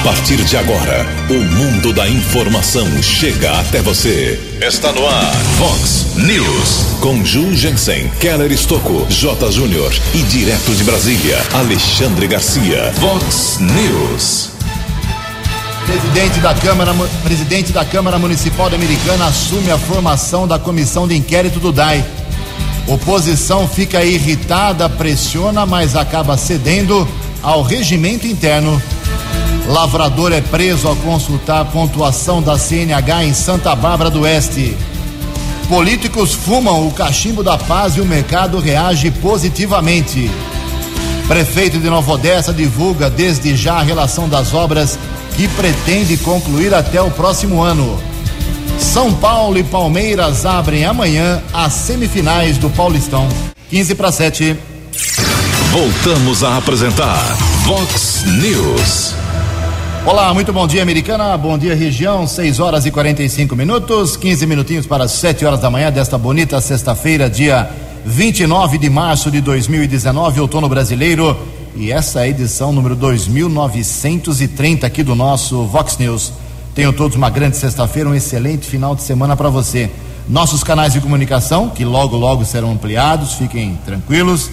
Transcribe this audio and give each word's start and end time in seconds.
A 0.00 0.02
partir 0.02 0.42
de 0.44 0.56
agora, 0.56 1.06
o 1.28 1.34
mundo 1.34 1.92
da 1.92 2.08
informação 2.08 2.86
chega 3.02 3.60
até 3.60 3.82
você. 3.82 4.40
Está 4.58 4.90
no 4.92 5.06
ar, 5.06 5.30
Fox 5.58 6.16
News. 6.16 6.96
Com 7.02 7.22
Ju 7.22 7.54
Jensen, 7.54 8.08
Keller 8.18 8.50
Estocco, 8.50 9.06
J. 9.10 9.52
Júnior 9.52 9.92
e 10.14 10.22
direto 10.22 10.74
de 10.74 10.84
Brasília, 10.84 11.36
Alexandre 11.52 12.26
Garcia. 12.26 12.94
Fox 12.94 13.58
News. 13.60 14.48
Presidente 15.84 16.40
da 16.40 16.54
Câmara, 16.54 16.94
presidente 17.22 17.70
da 17.70 17.84
Câmara 17.84 18.18
Municipal 18.18 18.70
da 18.70 18.76
Americana 18.76 19.26
assume 19.26 19.70
a 19.70 19.76
formação 19.76 20.48
da 20.48 20.58
comissão 20.58 21.06
de 21.06 21.14
inquérito 21.14 21.60
do 21.60 21.70
DAI. 21.70 22.02
Oposição 22.86 23.68
fica 23.68 24.02
irritada, 24.02 24.88
pressiona, 24.88 25.66
mas 25.66 25.94
acaba 25.94 26.38
cedendo 26.38 27.06
ao 27.42 27.62
regimento 27.62 28.26
interno. 28.26 28.82
Lavrador 29.66 30.32
é 30.32 30.40
preso 30.40 30.88
ao 30.88 30.96
consultar 30.96 31.60
a 31.60 31.64
pontuação 31.64 32.42
da 32.42 32.58
CNH 32.58 33.24
em 33.24 33.34
Santa 33.34 33.74
Bárbara 33.74 34.10
do 34.10 34.22
Oeste. 34.22 34.76
Políticos 35.68 36.34
fumam 36.34 36.86
o 36.86 36.92
cachimbo 36.92 37.42
da 37.42 37.56
paz 37.56 37.96
e 37.96 38.00
o 38.00 38.04
mercado 38.04 38.58
reage 38.58 39.10
positivamente. 39.10 40.30
Prefeito 41.28 41.78
de 41.78 41.88
Nova 41.88 42.12
Odessa 42.12 42.52
divulga 42.52 43.08
desde 43.08 43.54
já 43.54 43.74
a 43.74 43.82
relação 43.82 44.28
das 44.28 44.52
obras 44.52 44.98
que 45.36 45.46
pretende 45.46 46.16
concluir 46.16 46.74
até 46.74 47.00
o 47.00 47.10
próximo 47.10 47.62
ano. 47.62 48.00
São 48.80 49.12
Paulo 49.12 49.58
e 49.58 49.62
Palmeiras 49.62 50.44
abrem 50.44 50.84
amanhã 50.84 51.40
as 51.52 51.72
semifinais 51.72 52.58
do 52.58 52.68
Paulistão. 52.70 53.28
15 53.68 53.94
para 53.94 54.10
7. 54.10 54.56
Voltamos 55.70 56.42
a 56.42 56.56
apresentar 56.56 57.22
Vox 57.64 58.24
News. 58.24 59.14
Olá, 60.06 60.32
muito 60.32 60.50
bom 60.50 60.66
dia, 60.66 60.82
americana. 60.82 61.36
Bom 61.36 61.58
dia, 61.58 61.74
região. 61.74 62.26
6 62.26 62.58
horas 62.58 62.86
e 62.86 62.90
45 62.90 63.54
minutos, 63.54 64.16
15 64.16 64.46
minutinhos 64.46 64.86
para 64.86 65.06
7 65.06 65.44
horas 65.44 65.60
da 65.60 65.68
manhã 65.68 65.92
desta 65.92 66.16
bonita 66.16 66.58
sexta-feira, 66.58 67.28
dia 67.28 67.70
29 68.06 68.78
de 68.78 68.88
março 68.88 69.30
de 69.30 69.42
2019, 69.42 70.40
outono 70.40 70.70
brasileiro. 70.70 71.36
E 71.76 71.92
essa 71.92 72.20
é 72.20 72.22
a 72.22 72.28
edição 72.28 72.72
número 72.72 72.96
2930 72.96 74.86
aqui 74.86 75.02
do 75.02 75.14
nosso 75.14 75.64
Vox 75.64 75.98
News. 75.98 76.32
Tenham 76.74 76.94
todos 76.94 77.14
uma 77.14 77.28
grande 77.28 77.58
sexta-feira, 77.58 78.08
um 78.08 78.14
excelente 78.14 78.66
final 78.66 78.96
de 78.96 79.02
semana 79.02 79.36
para 79.36 79.50
você. 79.50 79.90
Nossos 80.26 80.64
canais 80.64 80.94
de 80.94 81.00
comunicação, 81.00 81.68
que 81.68 81.84
logo, 81.84 82.16
logo 82.16 82.42
serão 82.46 82.72
ampliados, 82.72 83.34
fiquem 83.34 83.78
tranquilos. 83.84 84.50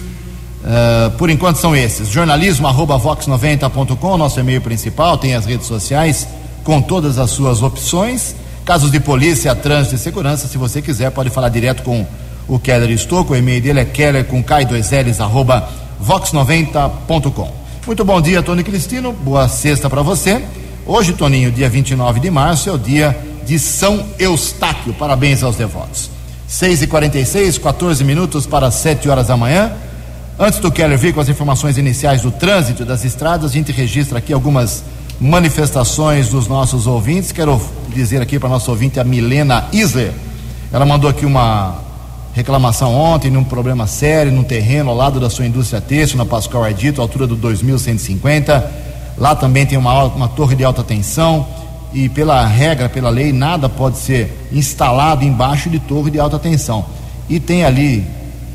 Uh, 0.58 1.10
por 1.16 1.30
enquanto 1.30 1.56
são 1.56 1.76
esses: 1.76 2.08
jornalismo@vox90.com, 2.08 4.16
nosso 4.16 4.40
e-mail 4.40 4.60
principal, 4.60 5.16
tem 5.16 5.34
as 5.34 5.46
redes 5.46 5.66
sociais 5.66 6.26
com 6.64 6.82
todas 6.82 7.18
as 7.18 7.30
suas 7.30 7.62
opções. 7.62 8.34
Casos 8.64 8.90
de 8.90 9.00
polícia, 9.00 9.54
trânsito 9.54 9.94
e 9.94 9.98
segurança, 9.98 10.46
se 10.46 10.58
você 10.58 10.82
quiser, 10.82 11.10
pode 11.10 11.30
falar 11.30 11.48
direto 11.48 11.82
com 11.82 12.06
o 12.46 12.58
Keller 12.58 12.90
Estouco. 12.90 13.32
O 13.32 13.36
e-mail 13.36 13.62
dele 13.62 13.80
é 13.80 13.84
keller 13.84 14.26
com 14.26 14.44
k2ls 14.44 15.20
arroba 15.20 15.66
vox90.com. 16.04 17.50
Muito 17.86 18.04
bom 18.04 18.20
dia, 18.20 18.42
Tony 18.42 18.62
Cristino. 18.62 19.12
Boa 19.12 19.48
sexta 19.48 19.88
para 19.88 20.02
você. 20.02 20.44
Hoje, 20.84 21.14
Toninho, 21.14 21.50
dia 21.50 21.70
29 21.70 22.20
de 22.20 22.30
março, 22.30 22.68
é 22.68 22.72
o 22.72 22.78
dia 22.78 23.16
de 23.46 23.58
São 23.58 24.04
Eustáquio. 24.18 24.92
Parabéns 24.92 25.42
aos 25.42 25.56
devotos. 25.56 26.10
6 26.46 26.82
e 26.82 26.86
46 26.86 27.58
14 27.58 28.04
minutos 28.04 28.46
para 28.46 28.70
7 28.70 29.08
horas 29.08 29.28
da 29.28 29.36
manhã. 29.36 29.72
Antes 30.38 30.60
do 30.60 30.70
Keller 30.70 30.96
vir 30.96 31.12
com 31.12 31.20
as 31.20 31.28
informações 31.28 31.76
iniciais 31.76 32.22
do 32.22 32.30
trânsito 32.30 32.84
das 32.84 33.04
estradas, 33.04 33.50
a 33.50 33.54
gente 33.54 33.72
registra 33.72 34.18
aqui 34.18 34.32
algumas 34.32 34.84
manifestações 35.20 36.28
dos 36.28 36.46
nossos 36.46 36.86
ouvintes. 36.86 37.32
Quero 37.32 37.60
dizer 37.88 38.22
aqui 38.22 38.38
para 38.38 38.48
nosso 38.48 38.70
ouvinte, 38.70 39.00
a 39.00 39.04
Milena 39.04 39.66
Isler. 39.72 40.12
Ela 40.72 40.86
mandou 40.86 41.10
aqui 41.10 41.26
uma 41.26 41.78
reclamação 42.34 42.94
ontem 42.94 43.30
num 43.30 43.42
problema 43.42 43.88
sério, 43.88 44.30
num 44.30 44.44
terreno 44.44 44.90
ao 44.90 44.96
lado 44.96 45.18
da 45.18 45.28
sua 45.28 45.44
indústria 45.44 45.80
têxtil, 45.80 46.18
na 46.18 46.24
Pascoal 46.24 46.62
Ardito, 46.62 47.00
altura 47.00 47.26
do 47.26 47.34
2150 47.34 48.88
Lá 49.18 49.34
também 49.34 49.66
tem 49.66 49.76
uma, 49.76 50.04
uma 50.04 50.28
torre 50.28 50.54
de 50.54 50.62
alta 50.62 50.84
tensão 50.84 51.46
e 51.92 52.08
pela 52.08 52.46
regra, 52.46 52.88
pela 52.88 53.10
lei, 53.10 53.32
nada 53.32 53.68
pode 53.68 53.98
ser 53.98 54.48
instalado 54.52 55.24
embaixo 55.24 55.68
de 55.68 55.80
torre 55.80 56.10
de 56.10 56.20
alta 56.20 56.38
tensão. 56.38 56.84
E 57.28 57.40
tem 57.40 57.64
ali 57.64 58.06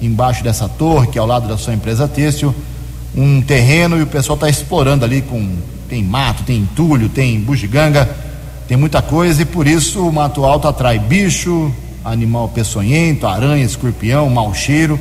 embaixo 0.05 0.43
dessa 0.43 0.67
torre, 0.67 1.07
que 1.07 1.17
é 1.17 1.21
ao 1.21 1.27
lado 1.27 1.47
da 1.47 1.57
sua 1.57 1.73
empresa 1.73 2.07
têxtil, 2.07 2.53
um 3.15 3.41
terreno 3.41 3.97
e 3.97 4.03
o 4.03 4.07
pessoal 4.07 4.35
está 4.35 4.49
explorando 4.49 5.05
ali 5.05 5.21
com 5.21 5.55
tem 5.87 6.03
mato, 6.03 6.43
tem 6.43 6.57
entulho, 6.57 7.09
tem 7.09 7.39
bugiganga, 7.39 8.09
tem 8.67 8.75
muita 8.75 9.01
coisa 9.01 9.41
e 9.41 9.45
por 9.45 9.67
isso 9.67 10.07
o 10.07 10.11
mato 10.11 10.43
alto 10.43 10.67
atrai 10.67 10.97
bicho, 10.97 11.71
animal 12.03 12.49
peçonhento, 12.49 13.27
aranha, 13.27 13.63
escorpião, 13.63 14.29
mau 14.29 14.53
cheiro 14.53 14.99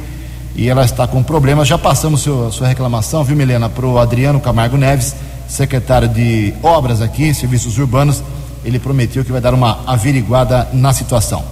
e 0.54 0.68
ela 0.68 0.84
está 0.84 1.06
com 1.06 1.22
problemas. 1.22 1.66
Já 1.66 1.78
passamos 1.78 2.22
seu, 2.22 2.52
sua 2.52 2.69
reclamação, 2.69 3.24
viu, 3.24 3.36
Milena, 3.36 3.69
para 3.69 3.86
o 3.86 3.98
Adriano 3.98 4.38
Camargo 4.40 4.76
Neves 4.76 5.14
secretário 5.52 6.08
de 6.08 6.54
Obras 6.62 7.02
aqui, 7.02 7.34
Serviços 7.34 7.76
Urbanos, 7.78 8.22
ele 8.64 8.78
prometeu 8.78 9.24
que 9.24 9.30
vai 9.30 9.40
dar 9.40 9.52
uma 9.52 9.80
averiguada 9.86 10.69
na 10.72 10.92
situação. 10.92 11.44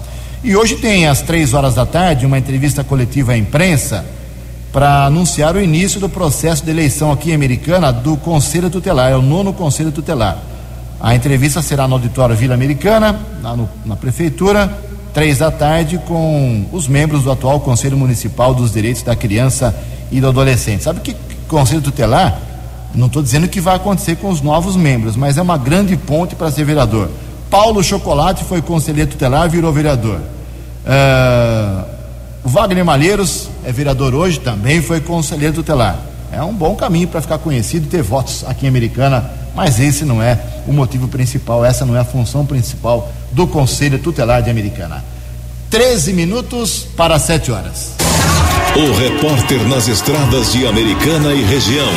E 0.42 0.56
hoje 0.56 0.76
tem, 0.76 1.06
às 1.06 1.20
três 1.20 1.52
horas 1.52 1.74
da 1.74 1.84
tarde, 1.84 2.24
uma 2.24 2.38
entrevista 2.38 2.82
coletiva 2.82 3.32
à 3.32 3.36
imprensa 3.36 4.06
para 4.72 5.04
anunciar 5.04 5.54
o 5.54 5.60
início 5.60 6.00
do 6.00 6.08
processo 6.08 6.64
de 6.64 6.70
eleição 6.70 7.12
aqui 7.12 7.34
Americana 7.34 7.92
do 7.92 8.16
Conselho 8.16 8.70
Tutelar, 8.70 9.10
é 9.10 9.16
o 9.16 9.20
nono 9.20 9.52
Conselho 9.52 9.92
Tutelar. 9.92 10.38
A 10.98 11.14
entrevista 11.14 11.60
será 11.60 11.86
no 11.86 11.94
auditório 11.94 12.34
Vila 12.34 12.54
Americana, 12.54 13.20
lá 13.42 13.54
no, 13.54 13.68
na 13.84 13.96
Prefeitura, 13.96 14.72
três 15.12 15.38
da 15.38 15.50
tarde, 15.50 15.98
com 16.06 16.64
os 16.72 16.88
membros 16.88 17.24
do 17.24 17.30
atual 17.30 17.60
Conselho 17.60 17.98
Municipal 17.98 18.54
dos 18.54 18.72
Direitos 18.72 19.02
da 19.02 19.14
Criança 19.14 19.78
e 20.10 20.22
do 20.22 20.28
Adolescente. 20.28 20.84
Sabe 20.84 21.00
que 21.00 21.14
Conselho 21.48 21.82
Tutelar 21.82 22.40
não 22.94 23.08
estou 23.08 23.22
dizendo 23.22 23.46
que 23.46 23.60
vai 23.60 23.76
acontecer 23.76 24.16
com 24.16 24.30
os 24.30 24.40
novos 24.40 24.74
membros, 24.74 25.16
mas 25.16 25.36
é 25.36 25.42
uma 25.42 25.58
grande 25.58 25.98
ponte 25.98 26.34
para 26.34 26.50
ser 26.50 26.64
vereador. 26.64 27.10
Paulo 27.50 27.82
Chocolate 27.82 28.44
foi 28.44 28.62
conselheiro 28.62 29.10
tutelar, 29.10 29.50
virou 29.50 29.72
vereador. 29.72 30.20
Uh, 30.86 31.84
Wagner 32.44 32.84
Malheiros 32.84 33.50
é 33.64 33.72
vereador 33.72 34.14
hoje, 34.14 34.38
também 34.38 34.80
foi 34.80 35.00
conselheiro 35.00 35.54
tutelar. 35.54 35.98
É 36.32 36.40
um 36.42 36.54
bom 36.54 36.76
caminho 36.76 37.08
para 37.08 37.20
ficar 37.20 37.38
conhecido 37.38 37.86
e 37.86 37.88
ter 37.88 38.02
votos 38.02 38.44
aqui 38.46 38.66
em 38.66 38.68
Americana, 38.68 39.28
mas 39.54 39.80
esse 39.80 40.04
não 40.04 40.22
é 40.22 40.38
o 40.66 40.72
motivo 40.72 41.08
principal, 41.08 41.64
essa 41.64 41.84
não 41.84 41.96
é 41.96 42.00
a 42.00 42.04
função 42.04 42.46
principal 42.46 43.10
do 43.32 43.48
Conselho 43.48 43.98
Tutelar 43.98 44.42
de 44.42 44.48
Americana. 44.48 45.04
13 45.70 46.12
minutos 46.12 46.86
para 46.96 47.18
7 47.18 47.50
horas. 47.50 47.94
O 48.76 48.96
repórter 48.96 49.66
nas 49.68 49.88
estradas 49.88 50.52
de 50.52 50.66
Americana 50.66 51.34
e 51.34 51.42
região, 51.42 51.88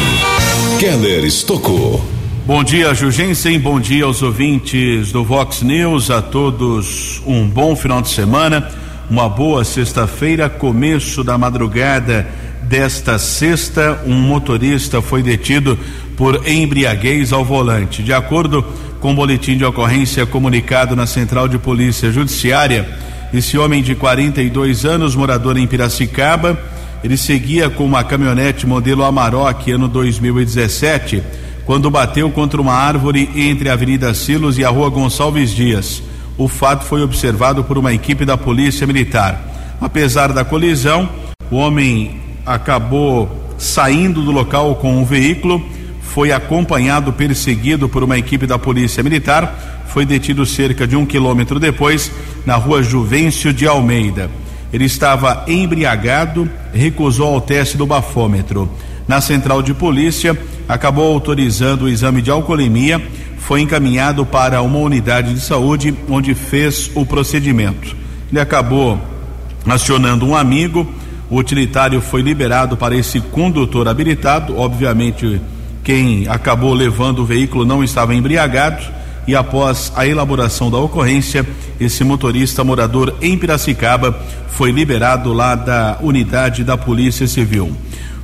Keller 0.80 1.24
Estocou. 1.24 2.02
Bom 2.46 2.62
dia, 2.62 2.94
Jugensen. 2.94 3.58
Bom 3.58 3.80
dia 3.80 4.04
aos 4.04 4.22
ouvintes 4.22 5.14
do 5.14 5.24
Vox 5.24 5.62
News. 5.62 6.12
A 6.12 6.22
todos 6.22 7.22
um 7.26 7.48
bom 7.48 7.74
final 7.74 8.02
de 8.02 8.10
semana. 8.10 8.70
Uma 9.10 9.30
boa 9.30 9.64
sexta-feira, 9.64 10.50
começo 10.50 11.24
da 11.24 11.38
madrugada 11.38 12.28
desta 12.64 13.18
sexta. 13.18 14.04
Um 14.06 14.16
motorista 14.16 15.02
foi 15.02 15.24
detido 15.24 15.80
por 16.18 16.46
embriaguez 16.46 17.32
ao 17.32 17.46
volante. 17.46 18.04
De 18.04 18.12
acordo 18.12 18.62
com 19.00 19.14
o 19.14 19.16
boletim 19.16 19.56
de 19.56 19.64
ocorrência 19.64 20.26
comunicado 20.26 20.98
na 20.98 21.06
Central 21.06 21.48
de 21.48 21.58
Polícia 21.58 22.12
Judiciária, 22.12 22.90
esse 23.34 23.58
homem 23.58 23.82
de 23.82 23.96
42 23.96 24.84
anos, 24.84 25.16
morador 25.16 25.58
em 25.58 25.66
Piracicaba, 25.66 26.60
ele 27.02 27.16
seguia 27.16 27.70
com 27.70 27.86
uma 27.86 28.04
caminhonete 28.04 28.68
modelo 28.68 29.06
Amarok 29.06 29.72
ano 29.72 29.88
2017, 29.88 31.24
quando 31.66 31.90
bateu 31.90 32.30
contra 32.30 32.62
uma 32.62 32.74
árvore 32.74 33.30
entre 33.36 33.70
a 33.70 33.74
Avenida 33.74 34.14
Silos 34.14 34.58
e 34.58 34.66
a 34.66 34.70
Rua 34.70 34.90
Gonçalves 34.90 35.52
Dias. 35.52 36.04
O 36.38 36.48
fato 36.48 36.84
foi 36.84 37.02
observado 37.02 37.64
por 37.64 37.78
uma 37.78 37.94
equipe 37.94 38.26
da 38.26 38.38
Polícia 38.38 38.88
Militar. 38.88 39.42
Apesar 39.80 40.34
da 40.34 40.44
colisão, 40.44 41.10
o 41.52 41.56
homem 41.56 42.20
acabou 42.46 43.56
saindo 43.58 44.22
do 44.22 44.32
local 44.32 44.76
com 44.76 44.98
um 44.98 45.06
veículo, 45.06 45.64
foi 46.02 46.32
acompanhado, 46.32 47.14
perseguido 47.14 47.88
por 47.88 48.04
uma 48.04 48.18
equipe 48.18 48.46
da 48.46 48.60
Polícia 48.60 49.04
Militar 49.04 49.74
foi 49.94 50.08
detido 50.08 50.44
cerca 50.44 50.88
de 50.88 50.96
um 50.96 51.06
quilômetro 51.06 51.60
depois, 51.60 52.12
na 52.48 52.56
rua 52.56 52.82
Juvencio 52.82 53.54
de 53.54 53.68
Almeida. 53.68 54.28
Ele 54.74 54.86
estava 54.86 55.46
embriagado, 55.48 56.50
recusou 56.74 57.36
ao 57.36 57.40
teste 57.40 57.78
do 57.78 57.86
bafômetro. 57.86 58.68
Na 59.08 59.20
central 59.20 59.62
de 59.62 59.74
polícia, 59.74 60.38
acabou 60.68 61.12
autorizando 61.14 61.84
o 61.84 61.90
exame 61.90 62.22
de 62.22 62.32
alcoolemia, 62.32 63.02
foi 63.38 63.62
encaminhado 63.62 64.26
para 64.26 64.62
uma 64.62 64.80
unidade 64.80 65.34
de 65.34 65.42
saúde, 65.42 65.94
onde 66.10 66.34
fez 66.34 66.90
o 66.96 67.06
procedimento. 67.06 67.96
Ele 68.32 68.40
acabou 68.40 69.00
acionando 69.66 70.26
um 70.26 70.36
amigo, 70.36 70.88
o 71.30 71.38
utilitário 71.38 72.00
foi 72.00 72.22
liberado 72.22 72.78
para 72.78 72.96
esse 72.96 73.20
condutor 73.20 73.88
habilitado, 73.88 74.58
obviamente 74.58 75.42
Quem 75.84 76.28
acabou 76.30 76.74
levando 76.74 77.20
o 77.20 77.26
veículo 77.26 77.66
não 77.66 77.84
estava 77.84 78.16
embriagado 78.16 78.82
e 79.28 79.36
após 79.36 79.92
a 79.96 80.06
elaboração 80.08 80.72
da 80.72 80.78
ocorrência, 80.78 81.46
esse 81.80 82.04
motorista 82.04 82.64
morador 82.64 83.16
em 83.22 83.38
Piracicaba 83.38 84.18
foi 84.48 84.72
liberado 84.72 85.34
lá 85.34 85.56
da 85.56 85.98
unidade 86.02 86.64
da 86.64 86.78
Polícia 86.78 87.28
Civil. 87.28 87.76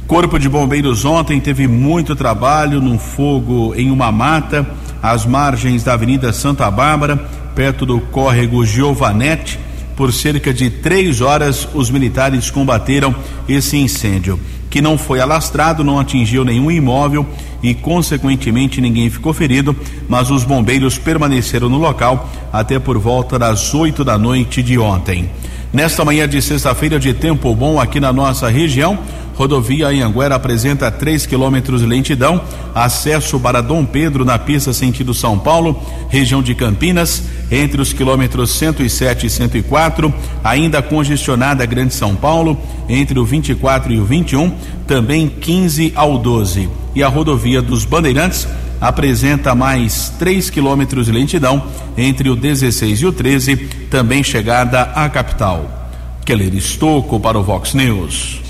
Corpo 0.10 0.40
de 0.40 0.50
Bombeiros 0.50 1.06
ontem 1.06 1.40
teve 1.40 1.68
muito 1.68 2.16
trabalho 2.16 2.82
num 2.82 2.98
fogo 2.98 3.76
em 3.76 3.92
uma 3.92 4.12
mata 4.12 4.68
às 5.04 5.24
margens 5.24 5.84
da 5.84 5.94
Avenida 5.94 6.34
Santa 6.34 6.70
Bárbara, 6.72 7.16
perto 7.54 7.86
do 7.86 8.00
córrego 8.00 8.66
Giovanetti. 8.66 9.60
Por 9.96 10.12
cerca 10.12 10.52
de 10.52 10.72
três 10.72 11.22
horas, 11.22 11.68
os 11.76 11.92
militares 11.92 12.50
combateram 12.50 13.14
esse 13.48 13.78
incêndio 13.78 14.40
que 14.68 14.82
não 14.82 14.98
foi 14.98 15.20
alastrado, 15.20 15.84
não 15.84 16.00
atingiu 16.00 16.44
nenhum 16.44 16.72
imóvel 16.72 17.24
e, 17.62 17.76
consequentemente, 17.76 18.82
ninguém 18.82 19.12
ficou 19.12 19.32
ferido, 19.32 19.76
mas 20.08 20.32
os 20.32 20.44
bombeiros 20.44 20.98
permaneceram 20.98 21.70
no 21.70 21.78
local 21.78 22.28
até 22.52 22.80
por 22.80 22.98
volta 22.98 23.38
das 23.38 23.76
8 23.76 24.04
da 24.04 24.18
noite 24.18 24.64
de 24.64 24.80
ontem. 24.80 25.30
Nesta 25.72 26.04
manhã 26.04 26.28
de 26.28 26.42
sexta-feira 26.42 27.00
de 27.00 27.14
tempo 27.14 27.54
bom 27.54 27.80
aqui 27.80 28.00
na 28.00 28.12
nossa 28.12 28.50
região, 28.50 28.98
Rodovia 29.40 29.88
Anhanguera 29.88 30.36
apresenta 30.36 30.92
3 30.92 31.26
quilômetros 31.26 31.80
de 31.80 31.88
lentidão. 31.88 32.42
Acesso 32.76 33.40
para 33.40 33.62
Dom 33.62 33.86
Pedro 33.86 34.26
na 34.26 34.38
pista 34.38 34.74
sentido 34.74 35.14
São 35.14 35.40
Paulo, 35.40 35.82
região 36.10 36.44
de 36.44 36.54
Campinas, 36.54 37.24
entre 37.50 37.82
os 37.82 37.94
quilômetros 37.94 38.52
107 38.52 39.28
e 39.28 39.30
104. 39.30 40.14
Ainda 40.44 40.82
congestionada 40.82 41.66
Grande 41.66 41.94
São 41.94 42.18
Paulo, 42.18 42.60
entre 42.90 43.18
o 43.18 43.24
24 43.24 43.94
e 43.94 44.00
o 44.02 44.04
21. 44.04 44.52
Também 44.86 45.30
15 45.30 45.94
ao 45.96 46.18
12. 46.18 46.68
E 46.94 47.02
a 47.02 47.08
rodovia 47.08 47.62
dos 47.62 47.86
Bandeirantes 47.86 48.46
apresenta 48.82 49.56
mais 49.56 50.10
3 50.20 50.50
quilômetros 50.50 51.06
de 51.06 51.14
lentidão 51.14 51.64
entre 51.98 52.30
o 52.30 52.36
16 52.36 53.00
e 53.00 53.06
o 53.06 53.14
13, 53.14 53.56
também 53.90 54.22
chegada 54.22 54.82
à 54.82 55.08
capital. 55.08 55.94
Keller 56.26 56.54
Estocco 56.56 57.22
para 57.22 57.40
o 57.40 57.44
Vox 57.44 57.74
News. 57.74 58.42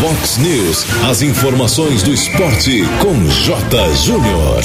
Vox 0.00 0.36
News, 0.36 0.86
as 1.08 1.22
informações 1.22 2.02
do 2.02 2.12
esporte 2.12 2.82
com 3.00 3.14
J. 3.30 3.94
Júnior. 3.94 4.62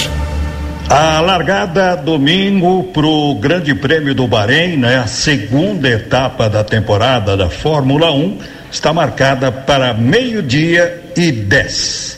A 0.90 1.22
largada 1.22 1.96
domingo 1.96 2.84
para 2.92 3.06
o 3.06 3.36
Grande 3.36 3.74
Prêmio 3.74 4.14
do 4.14 4.28
Bahrein, 4.28 4.76
né, 4.76 4.98
a 4.98 5.08
segunda 5.08 5.88
etapa 5.88 6.50
da 6.50 6.66
temporada 6.66 7.38
da 7.38 7.50
Fórmula 7.50 8.12
1, 8.12 8.40
está 8.70 8.92
marcada 8.92 9.50
para 9.54 9.94
meio-dia 9.94 11.02
e 11.16 11.32
10. 11.32 12.18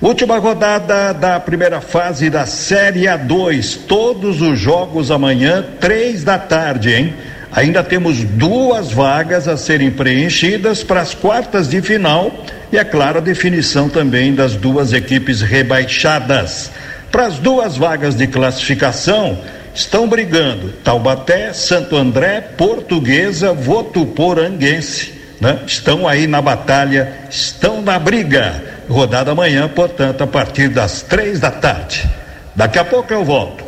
Última 0.00 0.38
rodada 0.38 1.14
da 1.14 1.38
primeira 1.38 1.80
fase 1.80 2.28
da 2.28 2.44
Série 2.44 3.02
A2. 3.02 3.86
Todos 3.86 4.42
os 4.42 4.58
jogos 4.58 5.12
amanhã, 5.12 5.64
três 5.78 6.24
da 6.24 6.38
tarde, 6.38 6.92
hein? 6.92 7.14
Ainda 7.52 7.82
temos 7.82 8.22
duas 8.22 8.92
vagas 8.92 9.48
a 9.48 9.56
serem 9.56 9.90
preenchidas 9.90 10.82
para 10.82 11.00
as 11.00 11.14
quartas 11.14 11.68
de 11.68 11.80
final 11.80 12.32
e, 12.70 12.76
é 12.76 12.84
claro, 12.84 13.18
a 13.18 13.22
definição 13.22 13.88
também 13.88 14.34
das 14.34 14.54
duas 14.54 14.92
equipes 14.92 15.40
rebaixadas. 15.40 16.70
Para 17.10 17.26
as 17.26 17.38
duas 17.38 17.76
vagas 17.76 18.14
de 18.14 18.26
classificação, 18.26 19.38
estão 19.74 20.06
brigando 20.08 20.72
Taubaté, 20.84 21.52
Santo 21.54 21.96
André, 21.96 22.40
Portuguesa, 22.56 23.52
Votuporanguense. 23.52 25.14
Né? 25.40 25.60
Estão 25.66 26.06
aí 26.06 26.26
na 26.26 26.42
batalha, 26.42 27.12
estão 27.30 27.80
na 27.80 27.98
briga. 27.98 28.62
Rodada 28.88 29.30
amanhã, 29.30 29.68
portanto, 29.68 30.22
a 30.22 30.26
partir 30.26 30.68
das 30.68 31.02
três 31.02 31.40
da 31.40 31.50
tarde. 31.50 32.08
Daqui 32.54 32.78
a 32.78 32.84
pouco 32.84 33.12
eu 33.12 33.24
volto. 33.24 33.64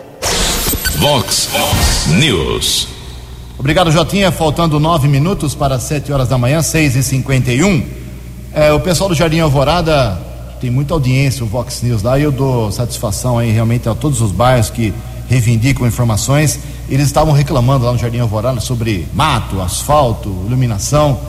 Vox 0.97 1.49
News. 2.09 3.00
Obrigado, 3.61 3.93
Jotinha. 3.93 4.33
Faltando 4.33 4.81
nove 4.81 5.07
minutos 5.07 5.55
para 5.55 5.79
sete 5.79 6.11
horas 6.11 6.27
da 6.31 6.39
manhã, 6.39 6.62
seis 6.62 6.97
e 6.97 7.03
cinquenta 7.03 7.53
e 7.53 7.62
um. 7.62 7.85
É, 8.55 8.73
o 8.73 8.81
pessoal 8.81 9.11
do 9.11 9.15
Jardim 9.15 9.41
Alvorada 9.41 10.19
tem 10.59 10.71
muita 10.71 10.95
audiência, 10.95 11.45
o 11.45 11.47
Vox 11.47 11.83
News 11.83 12.03
lá, 12.03 12.19
e 12.19 12.23
eu 12.23 12.33
dou 12.33 12.73
satisfação 12.73 13.37
aí 13.37 13.51
realmente 13.51 13.87
a 13.87 13.95
todos 13.95 14.23
os 14.23 14.33
bairros 14.33 14.71
que 14.71 14.95
reivindicam 15.29 15.87
informações. 15.87 16.59
Eles 16.89 17.05
estavam 17.05 17.35
reclamando 17.35 17.85
lá 17.85 17.93
no 17.93 17.99
Jardim 17.99 18.21
Alvorada 18.21 18.61
sobre 18.61 19.07
mato, 19.12 19.61
asfalto, 19.61 20.31
iluminação. 20.47 21.21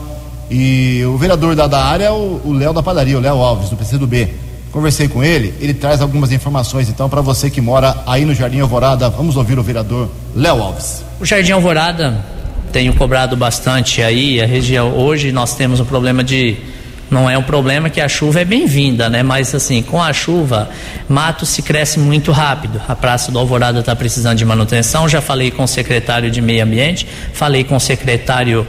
E 0.50 1.04
o 1.04 1.18
vereador 1.18 1.54
da, 1.54 1.66
da 1.66 1.84
área 1.84 2.04
é 2.04 2.10
o 2.10 2.50
Léo 2.54 2.72
da 2.72 2.82
padaria, 2.82 3.18
o 3.18 3.20
Léo 3.20 3.42
Alves, 3.42 3.68
do 3.68 3.76
PCdoB. 3.76 4.30
Conversei 4.72 5.06
com 5.06 5.22
ele, 5.22 5.52
ele 5.60 5.74
traz 5.74 6.00
algumas 6.00 6.32
informações 6.32 6.88
então 6.88 7.06
para 7.06 7.20
você 7.20 7.50
que 7.50 7.60
mora 7.60 7.94
aí 8.06 8.24
no 8.24 8.34
Jardim 8.34 8.60
Alvorada. 8.60 9.10
Vamos 9.10 9.36
ouvir 9.36 9.58
o 9.58 9.62
vereador 9.62 10.08
Léo 10.34 10.62
Alves. 10.62 11.04
O 11.20 11.26
Jardim 11.26 11.52
Alvorada 11.52 12.24
tenho 12.72 12.94
cobrado 12.94 13.36
bastante 13.36 14.02
aí 14.02 14.40
a 14.40 14.46
região. 14.46 14.96
Hoje 14.96 15.30
nós 15.30 15.54
temos 15.54 15.78
um 15.78 15.84
problema 15.84 16.24
de 16.24 16.56
não 17.10 17.28
é 17.28 17.36
um 17.36 17.42
problema 17.42 17.90
que 17.90 18.00
a 18.00 18.08
chuva 18.08 18.40
é 18.40 18.44
bem-vinda, 18.46 19.10
né? 19.10 19.22
Mas 19.22 19.54
assim, 19.54 19.82
com 19.82 20.02
a 20.02 20.10
chuva, 20.14 20.70
mato 21.06 21.44
se 21.44 21.60
cresce 21.60 21.98
muito 21.98 22.32
rápido. 22.32 22.80
A 22.88 22.96
Praça 22.96 23.30
do 23.30 23.38
Alvorada 23.38 23.80
está 23.80 23.94
precisando 23.94 24.38
de 24.38 24.44
manutenção. 24.46 25.06
Já 25.06 25.20
falei 25.20 25.50
com 25.50 25.64
o 25.64 25.68
secretário 25.68 26.30
de 26.30 26.40
Meio 26.40 26.64
Ambiente, 26.64 27.06
falei 27.34 27.62
com 27.62 27.76
o 27.76 27.80
secretário 27.80 28.66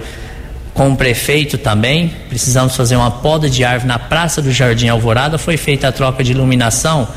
com 0.73 0.91
o 0.91 0.95
prefeito 0.95 1.57
também, 1.57 2.11
precisamos 2.29 2.75
fazer 2.75 2.95
uma 2.95 3.11
poda 3.11 3.49
de 3.49 3.63
árvore 3.63 3.87
na 3.87 3.99
Praça 3.99 4.41
do 4.41 4.51
Jardim 4.51 4.87
Alvorada, 4.87 5.37
foi 5.37 5.55
feita 5.55 5.87
a 5.87 5.91
troca 5.91 6.23
de 6.23 6.31
iluminação 6.31 7.07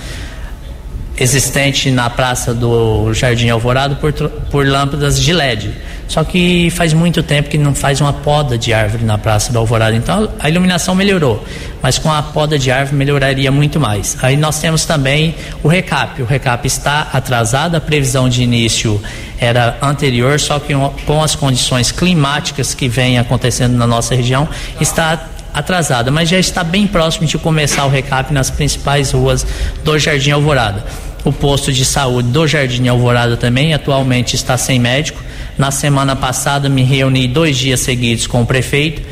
existente 1.18 1.90
na 1.90 2.10
Praça 2.10 2.52
do 2.52 3.12
Jardim 3.14 3.48
Alvorada 3.48 3.94
por, 3.96 4.12
por 4.12 4.66
lâmpadas 4.66 5.18
de 5.18 5.32
LED. 5.32 5.74
Só 6.08 6.22
que 6.22 6.70
faz 6.70 6.92
muito 6.92 7.22
tempo 7.22 7.48
que 7.48 7.58
não 7.58 7.74
faz 7.74 8.00
uma 8.00 8.12
poda 8.12 8.56
de 8.56 8.72
árvore 8.72 9.04
na 9.04 9.18
Praça 9.18 9.52
do 9.52 9.58
Alvorada. 9.58 9.96
Então 9.96 10.30
a 10.38 10.48
iluminação 10.48 10.94
melhorou, 10.94 11.44
mas 11.82 11.98
com 11.98 12.10
a 12.10 12.22
poda 12.22 12.58
de 12.58 12.70
árvore 12.70 12.96
melhoraria 12.96 13.50
muito 13.50 13.80
mais. 13.80 14.16
Aí 14.22 14.36
nós 14.36 14.60
temos 14.60 14.84
também 14.84 15.34
o 15.62 15.68
recap. 15.68 16.22
O 16.22 16.24
recap 16.24 16.66
está 16.66 17.08
atrasado, 17.12 17.74
a 17.74 17.80
previsão 17.80 18.28
de 18.28 18.42
início 18.42 19.02
era 19.38 19.76
anterior, 19.82 20.38
só 20.38 20.58
que 20.58 20.72
com 21.04 21.22
as 21.22 21.34
condições 21.34 21.90
climáticas 21.90 22.74
que 22.74 22.88
vêm 22.88 23.18
acontecendo 23.18 23.76
na 23.76 23.86
nossa 23.86 24.14
região, 24.14 24.48
está 24.80 25.28
atrasada, 25.52 26.10
mas 26.10 26.28
já 26.28 26.38
está 26.38 26.62
bem 26.62 26.86
próximo 26.86 27.26
de 27.26 27.38
começar 27.38 27.86
o 27.86 27.88
recap 27.88 28.32
nas 28.32 28.50
principais 28.50 29.12
ruas 29.12 29.46
do 29.82 29.98
Jardim 29.98 30.30
Alvorada. 30.30 30.84
O 31.24 31.32
posto 31.32 31.72
de 31.72 31.84
saúde 31.84 32.28
do 32.28 32.46
Jardim 32.46 32.86
Alvorada 32.88 33.36
também 33.36 33.74
atualmente 33.74 34.36
está 34.36 34.56
sem 34.56 34.78
médico. 34.78 35.20
Na 35.58 35.70
semana 35.70 36.14
passada 36.14 36.68
me 36.68 36.82
reuni 36.82 37.26
dois 37.26 37.56
dias 37.56 37.80
seguidos 37.80 38.26
com 38.26 38.42
o 38.42 38.46
prefeito 38.46 39.02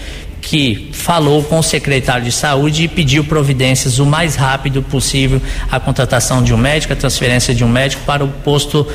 que 0.45 0.91
falou 0.93 1.43
com 1.43 1.59
o 1.59 1.63
secretário 1.63 2.25
de 2.25 2.33
saúde 2.33 2.85
e 2.85 2.89
pediu 2.89 3.25
providências 3.25 3.99
o 3.99 4.05
mais 4.05 4.37
rápido 4.37 4.83
possível 4.83 5.41
a 5.71 5.81
contratação 5.81 6.43
de 6.43 6.53
um 6.53 6.59
médico, 6.59 6.93
a 6.93 6.97
transferência 6.97 7.55
de 7.55 7.65
um 7.65 7.69
médico 7.69 8.03
para 8.05 8.23
o 8.23 8.29
posto 8.29 8.87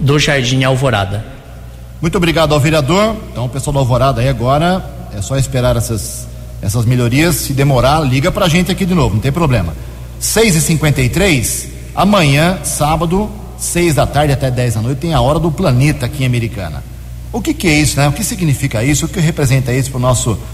do 0.00 0.18
Jardim 0.18 0.64
Alvorada. 0.64 1.24
Muito 2.02 2.16
obrigado 2.16 2.52
ao 2.52 2.60
vereador. 2.60 3.16
Então, 3.30 3.44
o 3.44 3.48
pessoal 3.48 3.72
do 3.72 3.78
Alvorada 3.78 4.20
aí 4.20 4.28
agora 4.28 4.84
é 5.16 5.22
só 5.22 5.36
esperar 5.38 5.76
essas, 5.76 6.26
essas 6.60 6.84
melhorias. 6.84 7.36
Se 7.36 7.52
demorar, 7.52 8.00
liga 8.00 8.32
pra 8.32 8.48
gente 8.48 8.72
aqui 8.72 8.84
de 8.84 8.94
novo, 8.94 9.14
não 9.14 9.20
tem 9.20 9.32
problema. 9.32 9.74
6h53, 10.20 11.68
amanhã, 11.94 12.58
sábado, 12.64 13.30
6 13.58 13.94
da 13.94 14.06
tarde 14.06 14.32
até 14.32 14.50
10 14.50 14.74
da 14.74 14.82
noite, 14.82 14.98
tem 14.98 15.14
a 15.14 15.20
hora 15.20 15.38
do 15.38 15.52
planeta 15.52 16.06
aqui 16.06 16.24
em 16.24 16.26
Americana. 16.26 16.82
O 17.36 17.42
que, 17.42 17.52
que, 17.52 17.68
é 17.68 17.74
isso, 17.74 17.98
né? 17.98 18.08
O 18.08 18.12
que 18.12 18.24
significa 18.24 18.82
isso? 18.82 19.04
O 19.04 19.08
que 19.10 19.20
representa 19.20 19.70
isso 19.70 19.90
para 19.90 20.00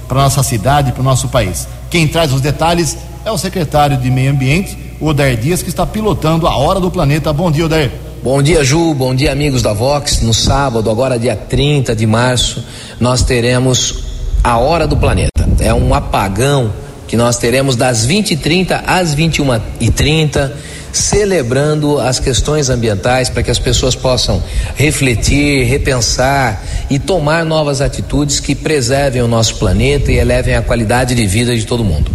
para 0.08 0.20
nossa 0.20 0.42
cidade, 0.42 0.90
para 0.90 1.00
o 1.00 1.04
nosso 1.04 1.28
país? 1.28 1.68
Quem 1.88 2.08
traz 2.08 2.32
os 2.32 2.40
detalhes 2.40 2.98
é 3.24 3.30
o 3.30 3.38
secretário 3.38 3.96
de 3.98 4.10
Meio 4.10 4.32
Ambiente, 4.32 4.76
Odair 5.00 5.38
Dias, 5.38 5.62
que 5.62 5.68
está 5.68 5.86
pilotando 5.86 6.44
a 6.44 6.56
Hora 6.56 6.80
do 6.80 6.90
Planeta. 6.90 7.32
Bom 7.32 7.52
dia, 7.52 7.66
Odair. 7.66 7.92
Bom 8.20 8.42
dia, 8.42 8.64
Ju. 8.64 8.94
Bom 8.94 9.14
dia, 9.14 9.30
amigos 9.30 9.62
da 9.62 9.72
Vox. 9.72 10.22
No 10.22 10.34
sábado, 10.34 10.90
agora 10.90 11.20
dia 11.20 11.36
30 11.36 11.94
de 11.94 12.04
março, 12.04 12.64
nós 12.98 13.22
teremos 13.22 14.02
a 14.42 14.58
Hora 14.58 14.84
do 14.84 14.96
Planeta. 14.96 15.48
É 15.60 15.72
um 15.72 15.94
apagão 15.94 16.72
que 17.12 17.16
nós 17.18 17.36
teremos 17.36 17.76
das 17.76 18.06
20h30 18.06 18.84
às 18.86 19.14
21h30 19.14 20.50
celebrando 20.94 22.00
as 22.00 22.18
questões 22.18 22.70
ambientais 22.70 23.28
para 23.28 23.42
que 23.42 23.50
as 23.50 23.58
pessoas 23.58 23.94
possam 23.94 24.42
refletir, 24.76 25.66
repensar 25.66 26.64
e 26.88 26.98
tomar 26.98 27.44
novas 27.44 27.82
atitudes 27.82 28.40
que 28.40 28.54
preservem 28.54 29.20
o 29.20 29.28
nosso 29.28 29.56
planeta 29.56 30.10
e 30.10 30.16
elevem 30.16 30.54
a 30.54 30.62
qualidade 30.62 31.14
de 31.14 31.26
vida 31.26 31.54
de 31.54 31.66
todo 31.66 31.84
mundo. 31.84 32.10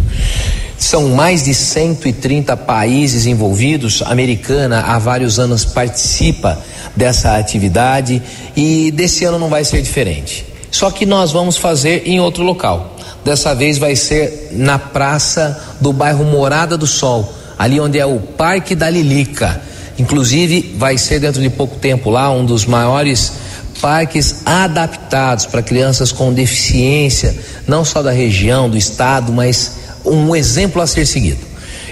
São 0.76 1.10
mais 1.10 1.44
de 1.44 1.54
130 1.54 2.56
países 2.56 3.24
envolvidos. 3.24 4.02
A 4.02 4.10
americana 4.10 4.80
há 4.80 4.98
vários 4.98 5.38
anos 5.38 5.64
participa 5.64 6.60
dessa 6.96 7.36
atividade 7.36 8.20
e 8.56 8.90
desse 8.90 9.24
ano 9.24 9.38
não 9.38 9.48
vai 9.48 9.64
ser 9.64 9.80
diferente. 9.80 10.44
Só 10.72 10.90
que 10.90 11.06
nós 11.06 11.30
vamos 11.30 11.56
fazer 11.56 12.02
em 12.04 12.18
outro 12.18 12.42
local. 12.42 12.97
Dessa 13.24 13.54
vez 13.54 13.78
vai 13.78 13.94
ser 13.96 14.50
na 14.52 14.78
praça 14.78 15.76
do 15.80 15.92
bairro 15.92 16.24
Morada 16.24 16.76
do 16.76 16.86
Sol, 16.86 17.32
ali 17.58 17.78
onde 17.78 17.98
é 17.98 18.06
o 18.06 18.18
Parque 18.18 18.74
da 18.74 18.88
Lilica. 18.88 19.60
Inclusive, 19.98 20.74
vai 20.78 20.96
ser 20.96 21.18
dentro 21.18 21.42
de 21.42 21.50
pouco 21.50 21.76
tempo 21.76 22.08
lá 22.08 22.30
um 22.30 22.44
dos 22.44 22.64
maiores 22.64 23.32
parques 23.80 24.42
adaptados 24.46 25.46
para 25.46 25.62
crianças 25.62 26.12
com 26.12 26.32
deficiência, 26.32 27.36
não 27.66 27.84
só 27.84 28.02
da 28.02 28.10
região, 28.10 28.68
do 28.68 28.76
estado, 28.76 29.32
mas 29.32 29.72
um 30.04 30.34
exemplo 30.34 30.80
a 30.80 30.86
ser 30.86 31.06
seguido. 31.06 31.46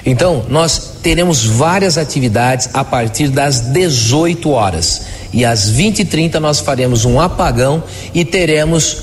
Então, 0.04 0.45
nós 0.49 0.92
teremos 1.02 1.45
várias 1.45 1.99
atividades 1.99 2.68
a 2.73 2.85
partir 2.85 3.28
das 3.28 3.61
18 3.61 4.50
horas. 4.50 5.02
E 5.33 5.45
às 5.45 5.68
20 5.68 5.99
e 5.99 6.04
30 6.04 6.38
nós 6.38 6.61
faremos 6.61 7.04
um 7.04 7.21
apagão 7.21 7.83
e 8.14 8.25
teremos 8.25 8.99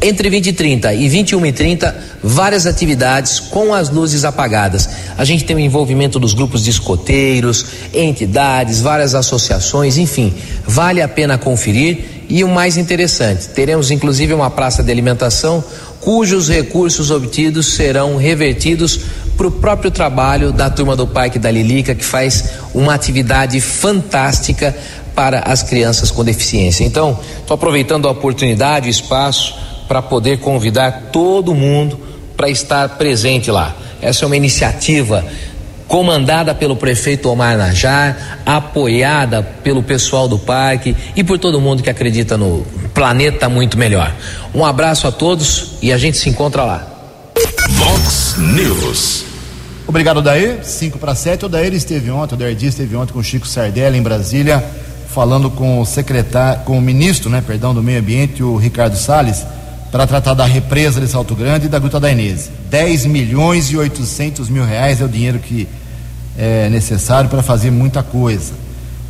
entre 0.00 0.30
20 0.30 0.46
e 0.46 0.52
30 0.52 0.94
e 0.94 1.08
21 1.08 1.46
e 1.46 1.52
30 1.52 1.96
várias 2.22 2.66
atividades 2.66 3.40
com 3.40 3.74
as 3.74 3.90
luzes 3.90 4.24
apagadas. 4.24 4.88
A 5.16 5.24
gente 5.24 5.44
tem 5.44 5.56
o 5.56 5.60
envolvimento 5.60 6.18
dos 6.18 6.34
grupos 6.34 6.62
de 6.62 6.70
escoteiros, 6.70 7.66
entidades, 7.92 8.80
várias 8.80 9.14
associações, 9.14 9.98
enfim, 9.98 10.32
vale 10.66 11.02
a 11.02 11.08
pena 11.08 11.36
conferir. 11.36 12.16
E 12.28 12.44
o 12.44 12.48
mais 12.48 12.76
interessante, 12.76 13.48
teremos 13.48 13.90
inclusive 13.90 14.34
uma 14.34 14.50
praça 14.50 14.82
de 14.82 14.92
alimentação 14.92 15.64
cujos 16.00 16.48
recursos 16.48 17.10
obtidos 17.10 17.66
serão 17.74 18.16
revertidos 18.16 19.00
para 19.36 19.46
o 19.46 19.50
próprio 19.50 19.90
trabalho 19.90 20.52
da 20.52 20.68
turma 20.70 20.96
do 20.96 21.06
Parque 21.06 21.38
da 21.38 21.50
Lilica, 21.50 21.94
que 21.94 22.04
faz 22.04 22.44
uma 22.74 22.94
atividade 22.94 23.60
fantástica 23.60 24.76
para 25.14 25.40
as 25.40 25.62
crianças 25.62 26.10
com 26.10 26.24
deficiência. 26.24 26.84
Então, 26.84 27.18
estou 27.40 27.54
aproveitando 27.54 28.06
a 28.08 28.10
oportunidade, 28.10 28.88
o 28.88 28.90
espaço, 28.90 29.54
para 29.88 30.02
poder 30.02 30.38
convidar 30.38 31.08
todo 31.12 31.54
mundo 31.54 31.98
para 32.36 32.48
estar 32.48 32.88
presente 32.90 33.50
lá. 33.50 33.74
Essa 34.00 34.24
é 34.24 34.26
uma 34.26 34.36
iniciativa 34.36 35.24
comandada 35.88 36.54
pelo 36.54 36.76
prefeito 36.76 37.30
Omar 37.30 37.56
Najar, 37.56 38.40
apoiada 38.44 39.42
pelo 39.42 39.82
pessoal 39.82 40.28
do 40.28 40.38
parque 40.38 40.94
e 41.16 41.24
por 41.24 41.38
todo 41.38 41.60
mundo 41.60 41.82
que 41.82 41.88
acredita 41.88 42.36
no 42.36 42.64
planeta 42.92 43.48
muito 43.48 43.78
melhor. 43.78 44.14
Um 44.54 44.64
abraço 44.64 45.08
a 45.08 45.12
todos 45.12 45.72
e 45.80 45.90
a 45.90 45.98
gente 45.98 46.18
se 46.18 46.28
encontra 46.28 46.62
lá. 46.62 46.86
Vox 47.70 48.36
News. 48.38 49.24
Obrigado, 49.86 50.20
Daí. 50.20 50.58
5 50.62 50.98
para 50.98 51.14
7. 51.14 51.46
O 51.46 51.48
Daí 51.48 51.74
esteve 51.74 52.10
ontem, 52.10 52.34
o 52.34 52.38
Daí 52.38 52.54
esteve 52.60 52.94
ontem 52.94 53.12
com 53.12 53.20
o 53.20 53.24
Chico 53.24 53.48
Sardelli 53.48 53.96
em 53.96 54.02
Brasília, 54.02 54.62
falando 55.08 55.50
com 55.50 55.80
o 55.80 55.86
secretário, 55.86 56.62
com 56.64 56.76
o 56.76 56.82
ministro, 56.82 57.30
né, 57.30 57.42
perdão, 57.44 57.72
do 57.72 57.82
Meio 57.82 57.98
Ambiente, 57.98 58.42
o 58.42 58.56
Ricardo 58.56 58.96
Salles, 58.96 59.46
para 59.90 60.06
tratar 60.06 60.34
da 60.34 60.44
represa 60.44 61.00
de 61.00 61.08
Salto 61.08 61.34
Grande 61.34 61.66
e 61.66 61.68
da 61.68 61.78
Gruta 61.78 61.98
da 61.98 62.10
Inês. 62.10 62.50
10 62.70 63.06
milhões 63.06 63.70
e 63.70 63.76
800 63.76 64.48
mil 64.48 64.64
reais 64.64 65.00
é 65.00 65.04
o 65.04 65.08
dinheiro 65.08 65.38
que 65.38 65.66
é 66.36 66.68
necessário 66.68 67.28
para 67.30 67.42
fazer 67.42 67.70
muita 67.70 68.02
coisa. 68.02 68.52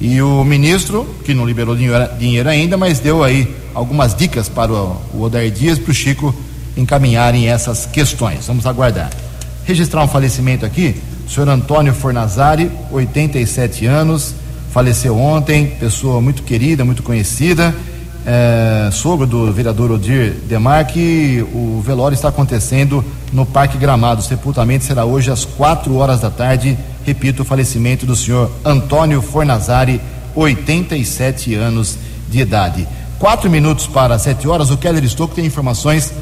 E 0.00 0.22
o 0.22 0.44
ministro, 0.44 1.06
que 1.24 1.34
não 1.34 1.44
liberou 1.44 1.76
dinheiro, 1.76 2.48
ainda, 2.48 2.76
mas 2.76 3.00
deu 3.00 3.24
aí 3.24 3.52
algumas 3.74 4.14
dicas 4.14 4.48
para 4.48 4.72
o 4.72 4.96
Odair 5.20 5.50
Dias 5.50 5.78
para 5.78 5.90
o 5.90 5.94
Chico 5.94 6.34
encaminharem 6.76 7.48
essas 7.48 7.84
questões. 7.84 8.46
Vamos 8.46 8.64
aguardar. 8.64 9.10
Registrar 9.64 10.02
um 10.02 10.08
falecimento 10.08 10.64
aqui, 10.64 10.94
o 11.26 11.30
senhor 11.30 11.48
Antônio 11.48 11.92
Fornazari, 11.92 12.70
87 12.90 13.84
anos, 13.84 14.34
faleceu 14.72 15.18
ontem, 15.18 15.66
pessoa 15.80 16.20
muito 16.20 16.42
querida, 16.44 16.84
muito 16.84 17.02
conhecida, 17.02 17.74
é, 18.30 18.90
sogro 18.92 19.26
do 19.26 19.50
vereador 19.50 19.90
Odir 19.90 20.34
Demarque, 20.46 21.42
o 21.50 21.80
velório 21.80 22.14
está 22.14 22.28
acontecendo 22.28 23.02
no 23.32 23.46
Parque 23.46 23.78
Gramado. 23.78 24.20
O 24.20 24.22
sepultamento 24.22 24.84
será 24.84 25.06
hoje 25.06 25.30
às 25.30 25.46
quatro 25.46 25.96
horas 25.96 26.20
da 26.20 26.28
tarde. 26.28 26.76
Repito, 27.06 27.40
o 27.40 27.44
falecimento 27.44 28.04
do 28.04 28.14
senhor 28.14 28.50
Antônio 28.62 29.22
Fornazari, 29.22 29.98
87 30.34 31.54
anos 31.54 31.96
de 32.28 32.40
idade. 32.40 32.86
Quatro 33.18 33.48
minutos 33.48 33.86
para 33.86 34.18
sete 34.18 34.46
horas, 34.46 34.70
o 34.70 34.76
Keller 34.76 35.02
Estouco 35.02 35.34
tem 35.34 35.46
informações 35.46 36.12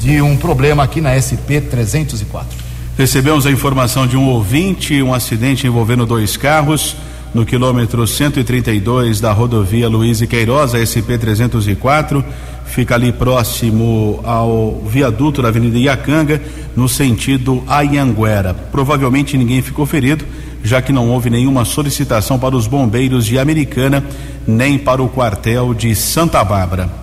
de 0.00 0.20
um 0.20 0.36
problema 0.36 0.82
aqui 0.82 1.00
na 1.00 1.14
SP 1.14 1.60
304. 1.60 2.58
Recebemos 2.98 3.46
a 3.46 3.52
informação 3.52 4.04
de 4.04 4.16
um 4.16 4.26
ouvinte, 4.26 5.00
um 5.00 5.14
acidente 5.14 5.64
envolvendo 5.64 6.04
dois 6.04 6.36
carros 6.36 6.96
no 7.34 7.46
quilômetro 7.46 8.06
132 8.06 9.20
da 9.20 9.32
rodovia 9.32 9.88
Luiz 9.88 10.20
e 10.20 10.26
Queiroz, 10.26 10.72
SP 10.76 11.16
304, 11.16 12.24
fica 12.66 12.94
ali 12.94 13.12
próximo 13.12 14.20
ao 14.22 14.82
viaduto 14.86 15.40
da 15.40 15.48
Avenida 15.48 15.78
Iacanga, 15.78 16.40
no 16.76 16.88
sentido 16.88 17.62
Ayanguera. 17.66 18.54
Provavelmente 18.70 19.36
ninguém 19.36 19.62
ficou 19.62 19.86
ferido, 19.86 20.24
já 20.62 20.82
que 20.82 20.92
não 20.92 21.08
houve 21.08 21.30
nenhuma 21.30 21.64
solicitação 21.64 22.38
para 22.38 22.54
os 22.54 22.66
bombeiros 22.66 23.24
de 23.24 23.38
Americana, 23.38 24.04
nem 24.46 24.78
para 24.78 25.02
o 25.02 25.08
quartel 25.08 25.72
de 25.72 25.94
Santa 25.94 26.44
Bárbara. 26.44 27.02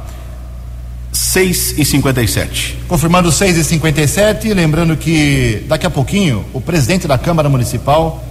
6 1.12 1.80
e 1.80 1.86
57. 1.86 2.78
Confirmando 2.88 3.32
6 3.32 3.58
e 3.58 3.64
57, 3.64 4.54
lembrando 4.54 4.96
que 4.96 5.64
daqui 5.68 5.86
a 5.86 5.90
pouquinho 5.90 6.46
o 6.54 6.62
presidente 6.62 7.08
da 7.08 7.18
Câmara 7.18 7.50
Municipal 7.50 8.24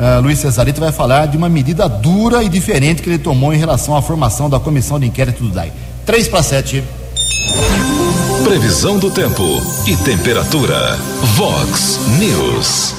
uh, 0.00 0.20
Luiz 0.20 0.38
Cesarito 0.38 0.80
vai 0.80 0.90
falar 0.90 1.26
de 1.26 1.36
uma 1.36 1.48
medida 1.48 1.88
dura 1.88 2.42
e 2.42 2.48
diferente 2.48 3.02
que 3.02 3.10
ele 3.10 3.18
tomou 3.18 3.52
em 3.52 3.58
relação 3.58 3.94
à 3.94 4.02
formação 4.02 4.48
da 4.48 4.58
comissão 4.58 4.98
de 4.98 5.06
inquérito 5.06 5.44
do 5.44 5.50
DAI. 5.50 5.72
3 6.06 6.28
para 6.28 6.42
7. 6.42 6.82
Previsão 8.42 8.98
do 8.98 9.10
tempo 9.10 9.44
e 9.86 9.96
temperatura. 9.96 10.96
Vox 11.36 12.00
News. 12.18 12.94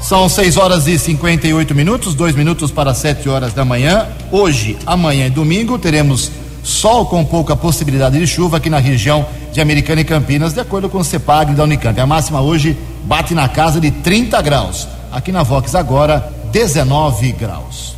São 0.00 0.28
6 0.28 0.56
horas 0.56 0.86
e 0.86 0.98
58 0.98 1.74
minutos, 1.74 2.14
dois 2.14 2.34
minutos 2.34 2.70
para 2.70 2.92
7 2.92 3.26
horas 3.28 3.54
da 3.54 3.64
manhã. 3.64 4.06
Hoje, 4.30 4.76
amanhã 4.84 5.26
e 5.26 5.30
domingo 5.30 5.78
teremos 5.78 6.30
sol 6.64 7.06
com 7.06 7.24
pouca 7.24 7.54
possibilidade 7.54 8.18
de 8.18 8.26
chuva 8.26 8.56
aqui 8.56 8.70
na 8.70 8.78
região 8.78 9.26
de 9.52 9.60
Americana 9.60 10.00
e 10.00 10.04
Campinas, 10.04 10.54
de 10.54 10.60
acordo 10.60 10.88
com 10.88 10.98
o 10.98 11.04
CEPAG 11.04 11.54
da 11.54 11.62
Unicamp. 11.62 12.00
A 12.00 12.06
máxima 12.06 12.40
hoje 12.40 12.76
bate 13.04 13.34
na 13.34 13.46
casa 13.48 13.80
de 13.80 13.90
30 13.90 14.40
graus. 14.42 14.88
Aqui 15.12 15.30
na 15.30 15.42
Vox 15.42 15.74
agora 15.74 16.32
19 16.50 17.32
graus. 17.32 17.94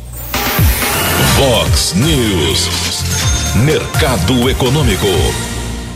Vox 1.37 1.93
News. 1.95 2.69
Mercado 3.63 4.49
Econômico. 4.49 5.07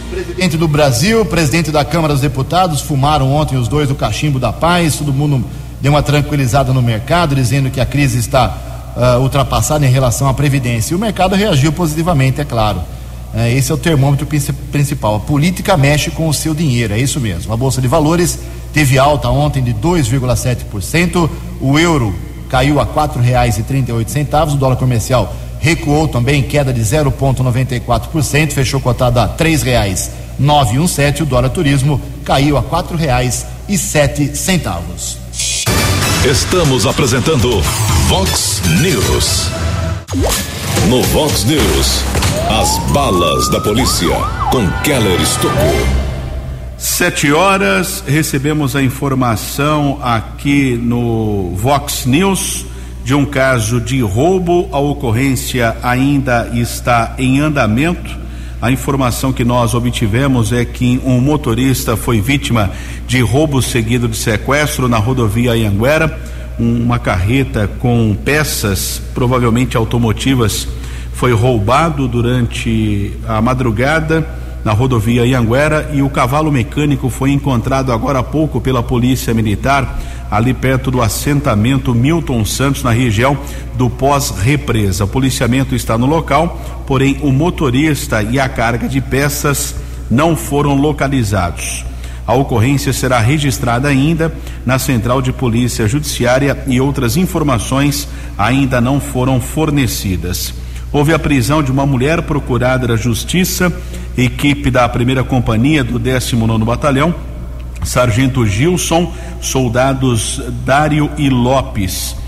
Presidente 0.09 0.57
do 0.57 0.67
Brasil, 0.67 1.25
presidente 1.25 1.71
da 1.71 1.85
Câmara 1.85 2.13
dos 2.13 2.21
Deputados 2.21 2.81
fumaram 2.81 3.31
ontem 3.31 3.57
os 3.57 3.67
dois 3.67 3.87
do 3.87 3.95
cachimbo 3.95 4.39
da 4.39 4.51
paz. 4.51 4.95
Todo 4.95 5.13
mundo 5.13 5.43
deu 5.81 5.91
uma 5.91 6.01
tranquilizada 6.01 6.73
no 6.73 6.81
mercado, 6.81 7.35
dizendo 7.35 7.69
que 7.69 7.79
a 7.79 7.85
crise 7.85 8.19
está 8.19 8.70
uh, 8.95 9.19
ultrapassada 9.19 9.85
em 9.85 9.89
relação 9.89 10.27
à 10.27 10.33
previdência. 10.33 10.93
E 10.93 10.95
o 10.95 10.99
mercado 10.99 11.35
reagiu 11.35 11.71
positivamente, 11.71 12.41
é 12.41 12.45
claro. 12.45 12.79
Uh, 13.33 13.47
esse 13.55 13.71
é 13.71 13.75
o 13.75 13.77
termômetro 13.77 14.27
principal. 14.71 15.15
A 15.15 15.19
política 15.19 15.77
mexe 15.77 16.11
com 16.11 16.27
o 16.27 16.33
seu 16.33 16.53
dinheiro, 16.53 16.93
é 16.93 16.99
isso 16.99 17.19
mesmo. 17.19 17.53
A 17.53 17.57
bolsa 17.57 17.81
de 17.81 17.87
valores 17.87 18.39
teve 18.73 18.97
alta 18.97 19.29
ontem 19.29 19.63
de 19.63 19.73
2,7%. 19.73 21.29
O 21.59 21.77
euro 21.77 22.13
caiu 22.49 22.79
a 22.79 22.85
oito 23.95 24.11
centavos. 24.11 24.53
O 24.53 24.57
dólar 24.57 24.75
comercial 24.75 25.33
recuou 25.59 26.07
também, 26.07 26.41
queda 26.41 26.73
de 26.73 26.81
0,94%, 26.81 28.51
fechou 28.51 28.81
cotado 28.81 29.19
a 29.19 29.27
um 30.79 30.87
sete. 30.87 31.23
O 31.23 31.25
dólar 31.25 31.49
turismo 31.49 32.01
caiu 32.25 32.57
a 32.57 32.63
sete 33.77 34.35
centavos. 34.35 35.17
Estamos 36.25 36.85
apresentando 36.85 37.61
Vox 38.07 38.50
News. 38.81 39.49
No 40.87 41.01
Vox 41.03 41.43
News, 41.45 42.03
as 42.49 42.77
balas 42.91 43.49
da 43.49 43.59
polícia 43.59 44.15
com 44.51 44.67
Keller 44.83 45.19
Estocou. 45.21 45.51
Sete 46.77 47.31
horas, 47.31 48.03
recebemos 48.07 48.75
a 48.75 48.81
informação 48.81 49.99
aqui 50.01 50.75
no 50.75 51.55
Vox 51.55 52.05
News 52.05 52.65
de 53.03 53.13
um 53.13 53.25
caso 53.25 53.81
de 53.81 54.01
roubo. 54.01 54.69
A 54.71 54.79
ocorrência 54.79 55.75
ainda 55.81 56.49
está 56.53 57.15
em 57.17 57.39
andamento. 57.39 58.19
A 58.61 58.71
informação 58.71 59.33
que 59.33 59.43
nós 59.43 59.73
obtivemos 59.73 60.53
é 60.53 60.63
que 60.63 61.01
um 61.03 61.19
motorista 61.19 61.97
foi 61.97 62.21
vítima 62.21 62.69
de 63.07 63.21
roubo 63.21 63.61
seguido 63.61 64.07
de 64.07 64.15
sequestro 64.15 64.87
na 64.87 64.97
rodovia 64.97 65.53
Anhanguera. 65.53 66.19
Uma 66.61 66.99
carreta 66.99 67.67
com 67.79 68.15
peças, 68.23 69.01
provavelmente 69.15 69.75
automotivas, 69.75 70.67
foi 71.11 71.33
roubado 71.33 72.07
durante 72.07 73.13
a 73.27 73.41
madrugada 73.41 74.23
na 74.63 74.71
rodovia 74.71 75.25
Ianguera 75.25 75.89
e 75.91 76.03
o 76.03 76.09
cavalo 76.11 76.51
mecânico 76.51 77.09
foi 77.09 77.31
encontrado 77.31 77.91
agora 77.91 78.19
há 78.19 78.23
pouco 78.23 78.61
pela 78.61 78.83
Polícia 78.83 79.33
Militar 79.33 79.99
ali 80.29 80.53
perto 80.53 80.91
do 80.91 81.01
assentamento 81.01 81.95
Milton 81.95 82.45
Santos 82.45 82.83
na 82.83 82.91
região 82.91 83.35
do 83.75 83.89
pós-represa. 83.89 85.05
O 85.05 85.07
policiamento 85.07 85.73
está 85.73 85.97
no 85.97 86.05
local, 86.05 86.61
porém 86.85 87.17
o 87.23 87.31
motorista 87.31 88.21
e 88.21 88.39
a 88.39 88.47
carga 88.47 88.87
de 88.87 89.01
peças 89.01 89.73
não 90.11 90.35
foram 90.35 90.75
localizados. 90.75 91.85
A 92.25 92.33
ocorrência 92.33 92.93
será 92.93 93.19
registrada 93.19 93.87
ainda 93.87 94.33
na 94.65 94.77
Central 94.77 95.21
de 95.21 95.33
Polícia 95.33 95.87
Judiciária 95.87 96.57
e 96.67 96.79
outras 96.79 97.17
informações 97.17 98.07
ainda 98.37 98.79
não 98.79 98.99
foram 98.99 99.41
fornecidas. 99.41 100.53
Houve 100.91 101.13
a 101.13 101.19
prisão 101.19 101.63
de 101.63 101.71
uma 101.71 101.85
mulher 101.85 102.21
procurada 102.21 102.87
da 102.87 102.95
Justiça, 102.95 103.71
equipe 104.17 104.69
da 104.69 104.87
primeira 104.89 105.23
companhia 105.23 105.83
do 105.83 105.97
19 105.97 106.65
Batalhão, 106.65 107.15
Sargento 107.83 108.45
Gilson, 108.45 109.11
soldados 109.39 110.41
Dário 110.65 111.09
e 111.17 111.29
Lopes. 111.29 112.20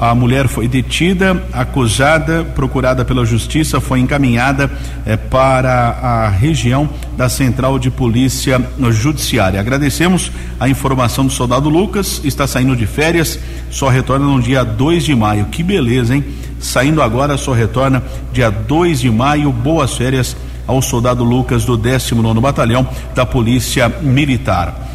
A 0.00 0.14
mulher 0.14 0.46
foi 0.46 0.68
detida, 0.68 1.42
acusada, 1.52 2.44
procurada 2.44 3.04
pela 3.04 3.26
justiça, 3.26 3.80
foi 3.80 3.98
encaminhada 3.98 4.70
eh, 5.04 5.16
para 5.16 5.72
a 6.00 6.28
região 6.28 6.88
da 7.16 7.28
Central 7.28 7.80
de 7.80 7.90
Polícia 7.90 8.62
Judiciária. 8.90 9.58
Agradecemos 9.58 10.30
a 10.60 10.68
informação 10.68 11.26
do 11.26 11.32
soldado 11.32 11.68
Lucas, 11.68 12.20
está 12.22 12.46
saindo 12.46 12.76
de 12.76 12.86
férias, 12.86 13.40
só 13.70 13.88
retorna 13.88 14.24
no 14.24 14.40
dia 14.40 14.64
2 14.64 15.04
de 15.04 15.16
maio. 15.16 15.46
Que 15.46 15.64
beleza, 15.64 16.14
hein? 16.14 16.24
Saindo 16.60 17.02
agora, 17.02 17.36
só 17.36 17.52
retorna 17.52 18.00
dia 18.32 18.50
2 18.50 19.00
de 19.00 19.10
maio. 19.10 19.50
Boas 19.50 19.94
férias 19.94 20.36
ao 20.64 20.80
soldado 20.80 21.24
Lucas 21.24 21.64
do 21.64 21.76
19 21.76 22.40
Batalhão 22.40 22.86
da 23.16 23.26
Polícia 23.26 23.88
Militar. 24.00 24.88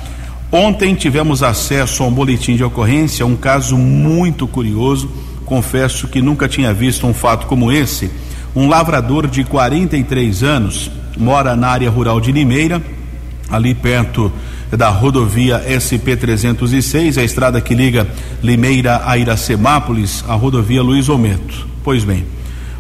Ontem 0.56 0.94
tivemos 0.94 1.42
acesso 1.42 2.04
a 2.04 2.06
um 2.06 2.12
boletim 2.12 2.56
de 2.56 2.64
ocorrência, 2.64 3.26
um 3.26 3.36
caso 3.36 3.76
muito 3.76 4.46
curioso. 4.46 5.10
Confesso 5.46 6.08
que 6.08 6.22
nunca 6.22 6.48
tinha 6.48 6.72
visto 6.72 7.08
um 7.08 7.14
fato 7.14 7.48
como 7.48 7.72
esse. 7.72 8.12
Um 8.56 8.70
lavrador 8.70 9.26
de 9.26 9.44
43 9.44 10.44
anos 10.44 10.92
mora 11.18 11.56
na 11.56 11.70
área 11.70 11.90
rural 11.90 12.22
de 12.22 12.32
Limeira, 12.32 12.80
ali 13.50 13.74
perto 13.74 14.32
da 14.70 14.90
rodovia 14.90 15.60
SP-306, 15.68 17.18
a 17.18 17.24
estrada 17.24 17.60
que 17.60 17.74
liga 17.74 18.08
Limeira 18.44 19.02
a 19.08 19.18
Iracemápolis, 19.18 20.24
a 20.28 20.36
rodovia 20.36 20.84
Luiz 20.84 21.10
Ometo. 21.10 21.68
Pois 21.84 22.04
bem, 22.04 22.28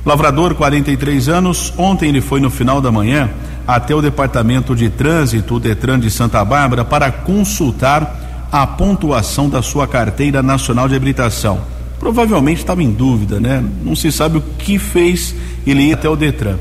lavrador, 0.06 0.54
43 0.54 1.28
anos, 1.28 1.74
ontem 1.76 2.10
ele 2.10 2.22
foi 2.22 2.40
no 2.40 2.52
final 2.52 2.80
da 2.80 2.92
manhã 2.92 3.32
até 3.68 3.96
o 3.96 4.02
Departamento 4.02 4.76
de 4.76 4.90
Trânsito, 4.90 5.60
Detran 5.60 6.00
de 6.00 6.12
Santa 6.12 6.44
Bárbara, 6.44 6.84
para 6.84 7.12
consultar 7.12 8.48
a 8.52 8.68
pontuação 8.68 9.50
da 9.50 9.62
sua 9.62 9.88
carteira 9.88 10.44
nacional 10.44 10.88
de 10.88 10.96
habilitação. 10.96 11.62
Provavelmente 12.00 12.60
estava 12.60 12.84
em 12.84 12.92
dúvida, 12.92 13.40
né? 13.40 13.64
Não 13.84 13.96
se 13.96 14.12
sabe 14.12 14.38
o 14.38 14.42
que 14.42 14.78
fez 14.78 15.34
ele 15.66 15.84
ir 15.84 15.94
até 15.94 16.10
o 16.10 16.16
Detran. 16.16 16.58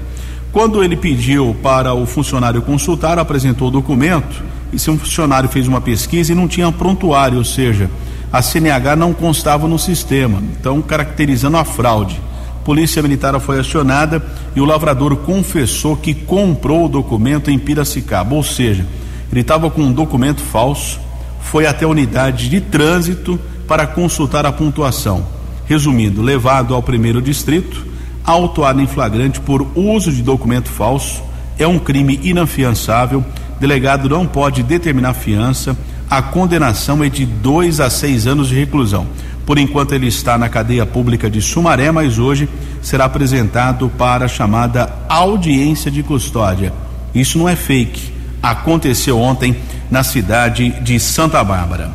Quando 0.53 0.85
ele 0.85 0.97
pediu 0.97 1.57
para 1.63 1.95
o 1.95 2.07
funcionário 2.07 2.63
consultar, 2.63 3.19
apresentou 3.19 3.69
o 3.69 3.71
documento 3.71 4.43
e 4.73 4.79
se 4.79 4.91
um 4.91 4.99
funcionário 4.99 5.49
fez 5.49 5.67
uma 5.67 5.81
pesquisa 5.81 6.33
e 6.33 6.35
não 6.35 6.47
tinha 6.47 6.71
prontuário, 6.71 7.39
ou 7.39 7.45
seja, 7.45 7.91
a 8.33 8.41
CNH 8.41 8.97
não 8.97 9.13
constava 9.13 9.69
no 9.69 9.79
sistema, 9.79 10.43
então 10.59 10.81
caracterizando 10.81 11.57
a 11.57 11.65
fraude. 11.65 12.21
Polícia 12.65 13.03
Militar 13.03 13.39
foi 13.41 13.59
acionada 13.59 14.25
e 14.55 14.61
o 14.61 14.65
lavrador 14.65 15.17
confessou 15.17 15.97
que 15.97 16.15
comprou 16.15 16.87
o 16.87 16.89
documento 16.89 17.51
em 17.51 17.59
Piracicaba, 17.59 18.35
ou 18.35 18.43
seja, 18.43 18.87
ele 19.31 19.41
estava 19.41 19.71
com 19.71 19.83
um 19.83 19.93
documento 19.93 20.41
falso, 20.41 21.01
foi 21.41 21.67
até 21.67 21.85
a 21.85 21.89
unidade 21.89 22.49
de 22.49 22.61
trânsito 22.61 23.39
para 23.67 23.87
consultar 23.87 24.47
a 24.47 24.53
pontuação. 24.53 25.27
Resumindo, 25.67 26.23
levado 26.23 26.75
ao 26.75 26.83
primeiro 26.83 27.21
distrito, 27.21 27.87
autuado 28.25 28.81
em 28.81 28.87
flagrante 28.87 29.41
por 29.41 29.67
uso 29.75 30.13
de 30.13 30.23
documento 30.23 30.69
falso, 30.69 31.23
é 31.59 31.67
um 31.67 31.79
crime 31.79 32.21
inafiançável, 32.23 33.25
delegado 33.59 34.09
não 34.09 34.27
pode 34.27 34.63
determinar 34.63 35.15
fiança, 35.15 35.77
a 36.11 36.21
condenação 36.21 37.03
é 37.03 37.09
de 37.09 37.25
dois 37.25 37.81
a 37.81 37.89
seis 37.89 38.27
anos 38.27 38.49
de 38.49 38.55
reclusão. 38.55 39.07
Por 39.45 39.59
enquanto 39.59 39.93
ele 39.93 40.07
está 40.07 40.39
na 40.39 40.49
cadeia 40.49 40.87
pública 40.87 41.29
de 41.29 41.43
Sumaré, 41.43 41.91
mas 41.91 42.19
hoje 42.19 42.49
será 42.81 43.07
apresentado 43.07 43.91
para 43.99 44.27
a 44.27 44.29
chamada 44.29 44.93
audiência 45.09 45.91
de 45.91 46.03
custódia. 46.03 46.73
Isso 47.15 47.39
não 47.39 47.49
é 47.49 47.57
fake. 47.57 48.13
Aconteceu 48.43 49.19
ontem 49.19 49.57
na 49.91 50.03
cidade 50.03 50.71
de 50.83 50.99
Santa 50.99 51.43
Bárbara. 51.43 51.91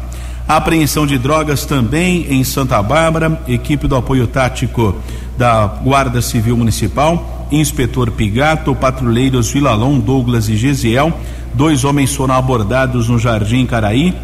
A 0.48 0.58
apreensão 0.58 1.06
de 1.06 1.18
drogas 1.18 1.66
também 1.66 2.26
em 2.30 2.44
Santa 2.44 2.82
Bárbara, 2.82 3.42
equipe 3.48 3.88
do 3.88 3.96
apoio 3.96 4.28
tático 4.28 4.96
da 5.38 5.68
Guarda 5.68 6.22
Civil 6.22 6.56
Municipal, 6.56 7.48
inspetor 7.52 8.12
Pigato, 8.12 8.74
patrulheiros 8.74 9.52
Vilalão, 9.52 10.00
Douglas 10.00 10.48
e 10.48 10.56
Gesiel. 10.56 11.12
Dois 11.54 11.84
homens 11.84 12.16
foram 12.16 12.36
abordados 12.36 13.10
no 13.10 13.20
Jardim 13.20 13.66
Caraí 13.66 14.16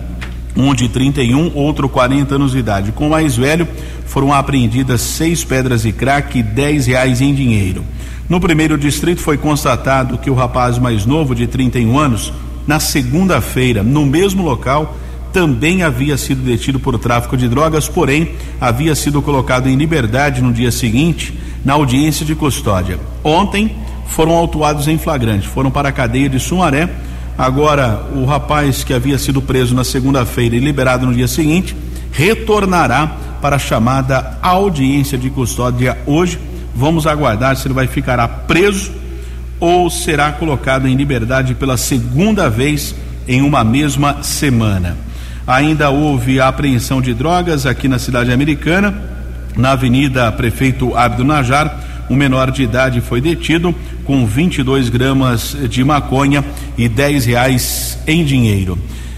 um 0.55 0.73
de 0.73 0.87
31, 0.89 1.51
outro 1.55 1.89
40 1.89 2.35
anos 2.35 2.51
de 2.51 2.59
idade. 2.59 2.91
Com 2.91 3.07
o 3.07 3.09
mais 3.11 3.35
velho, 3.35 3.67
foram 4.05 4.33
apreendidas 4.33 5.01
seis 5.01 5.43
pedras 5.43 5.83
de 5.83 5.91
crack 5.91 6.37
e 6.37 6.43
10 6.43 6.87
reais 6.87 7.21
em 7.21 7.33
dinheiro. 7.33 7.83
No 8.29 8.39
primeiro 8.39 8.77
distrito 8.77 9.21
foi 9.21 9.37
constatado 9.37 10.17
que 10.17 10.29
o 10.29 10.33
rapaz 10.33 10.77
mais 10.77 11.05
novo, 11.05 11.35
de 11.35 11.47
31 11.47 11.97
anos, 11.97 12.31
na 12.65 12.79
segunda-feira, 12.79 13.83
no 13.83 14.05
mesmo 14.05 14.43
local, 14.43 14.97
também 15.33 15.81
havia 15.81 16.15
sido 16.15 16.43
detido 16.43 16.79
por 16.79 16.97
tráfico 16.99 17.35
de 17.35 17.49
drogas, 17.49 17.89
porém 17.89 18.33
havia 18.61 18.93
sido 18.93 19.21
colocado 19.21 19.67
em 19.67 19.75
liberdade 19.75 20.41
no 20.41 20.53
dia 20.53 20.71
seguinte, 20.71 21.37
na 21.65 21.73
audiência 21.73 22.25
de 22.25 22.35
custódia. 22.35 22.99
Ontem 23.23 23.75
foram 24.07 24.33
autuados 24.33 24.87
em 24.87 24.97
flagrante, 24.97 25.47
foram 25.47 25.71
para 25.71 25.89
a 25.89 25.91
cadeia 25.91 26.29
de 26.29 26.39
Sumaré 26.39 26.87
Agora, 27.37 28.03
o 28.15 28.25
rapaz 28.25 28.83
que 28.83 28.93
havia 28.93 29.17
sido 29.17 29.41
preso 29.41 29.73
na 29.73 29.83
segunda-feira 29.83 30.55
e 30.55 30.59
liberado 30.59 31.05
no 31.05 31.13
dia 31.13 31.27
seguinte 31.27 31.75
retornará 32.11 33.07
para 33.41 33.55
a 33.55 33.59
chamada 33.59 34.37
audiência 34.41 35.17
de 35.17 35.29
custódia 35.29 35.97
hoje. 36.05 36.39
Vamos 36.75 37.07
aguardar 37.07 37.55
se 37.55 37.67
ele 37.67 37.73
vai 37.73 37.87
ficar 37.87 38.25
preso 38.47 38.91
ou 39.59 39.89
será 39.89 40.31
colocado 40.31 40.87
em 40.87 40.95
liberdade 40.95 41.55
pela 41.55 41.75
segunda 41.75 42.49
vez 42.49 42.95
em 43.27 43.41
uma 43.41 43.63
mesma 43.63 44.21
semana. 44.21 44.95
Ainda 45.47 45.89
houve 45.89 46.39
a 46.39 46.47
apreensão 46.47 47.01
de 47.01 47.13
drogas 47.13 47.65
aqui 47.65 47.87
na 47.87 47.97
cidade 47.97 48.31
americana, 48.31 48.93
na 49.57 49.71
Avenida 49.71 50.31
Prefeito 50.31 50.95
Abdo 50.95 51.23
Najar 51.23 51.79
um 52.13 52.15
menor 52.15 52.51
de 52.51 52.61
idade 52.61 53.01
foi 53.01 53.19
detido 53.19 53.73
com 54.05 54.23
22 54.23 54.87
gramas 54.89 55.57
de 55.67 55.83
maconha 55.83 56.45
e 56.77 56.87
10 56.87 57.25
reais 57.25 57.97
em 58.05 58.23
dinheiro. 58.23 58.77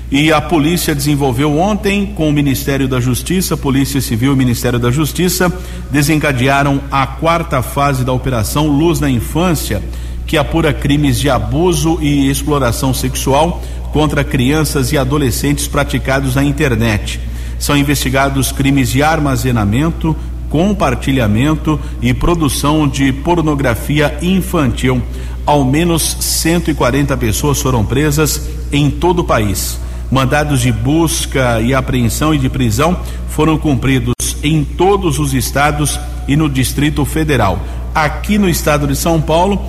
E 0.10 0.32
a 0.32 0.40
polícia 0.40 0.96
desenvolveu 0.96 1.58
ontem, 1.60 2.06
com 2.16 2.30
o 2.30 2.32
Ministério 2.32 2.88
da 2.88 3.02
Justiça, 3.02 3.58
Polícia 3.58 4.00
Civil 4.00 4.32
e 4.32 4.36
Ministério 4.36 4.80
da 4.80 4.90
Justiça, 4.92 5.52
desencadearam 5.92 6.80
a 6.90 7.06
quarta 7.06 7.62
fase 7.62 8.06
da 8.06 8.14
Operação 8.14 8.68
Luz 8.68 9.02
na 9.02 9.10
Infância, 9.10 9.84
que 10.26 10.38
apura 10.38 10.72
crimes 10.72 11.20
de 11.20 11.30
abuso 11.30 12.00
e 12.02 12.30
exploração 12.30 12.94
sexual 12.94 13.62
contra 13.92 14.24
crianças 14.24 14.94
e 14.94 14.98
adolescentes 14.98 15.68
praticados 15.68 16.36
na 16.36 16.46
internet. 16.46 17.20
São 17.60 17.76
investigados 17.76 18.54
crimes 18.54 18.90
de 18.90 19.04
armazenamento, 19.04 20.16
compartilhamento 20.50 21.80
e 22.02 22.14
produção 22.14 22.88
de 22.88 23.12
pornografia 23.12 24.18
infantil. 24.22 25.02
Ao 25.46 25.64
menos 25.64 26.18
140 26.20 27.16
pessoas 27.18 27.62
foram 27.62 27.86
presas 27.86 28.50
em 28.72 28.90
todo 28.90 29.20
o 29.20 29.24
país. 29.24 29.80
Mandados 30.12 30.62
de 30.62 30.72
busca 30.72 31.60
e 31.62 31.74
apreensão 31.74 32.34
e 32.34 32.38
de 32.38 32.50
prisão 32.50 32.98
foram 33.30 33.58
cumpridos 33.58 34.16
em 34.44 34.64
todos 34.64 35.20
os 35.20 35.34
estados 35.34 36.00
e 36.28 36.36
no 36.36 36.50
Distrito 36.50 37.04
Federal. 37.06 37.60
Aqui 37.94 38.38
no 38.38 38.50
estado 38.50 38.88
de 38.88 38.96
São 38.96 39.22
Paulo, 39.22 39.62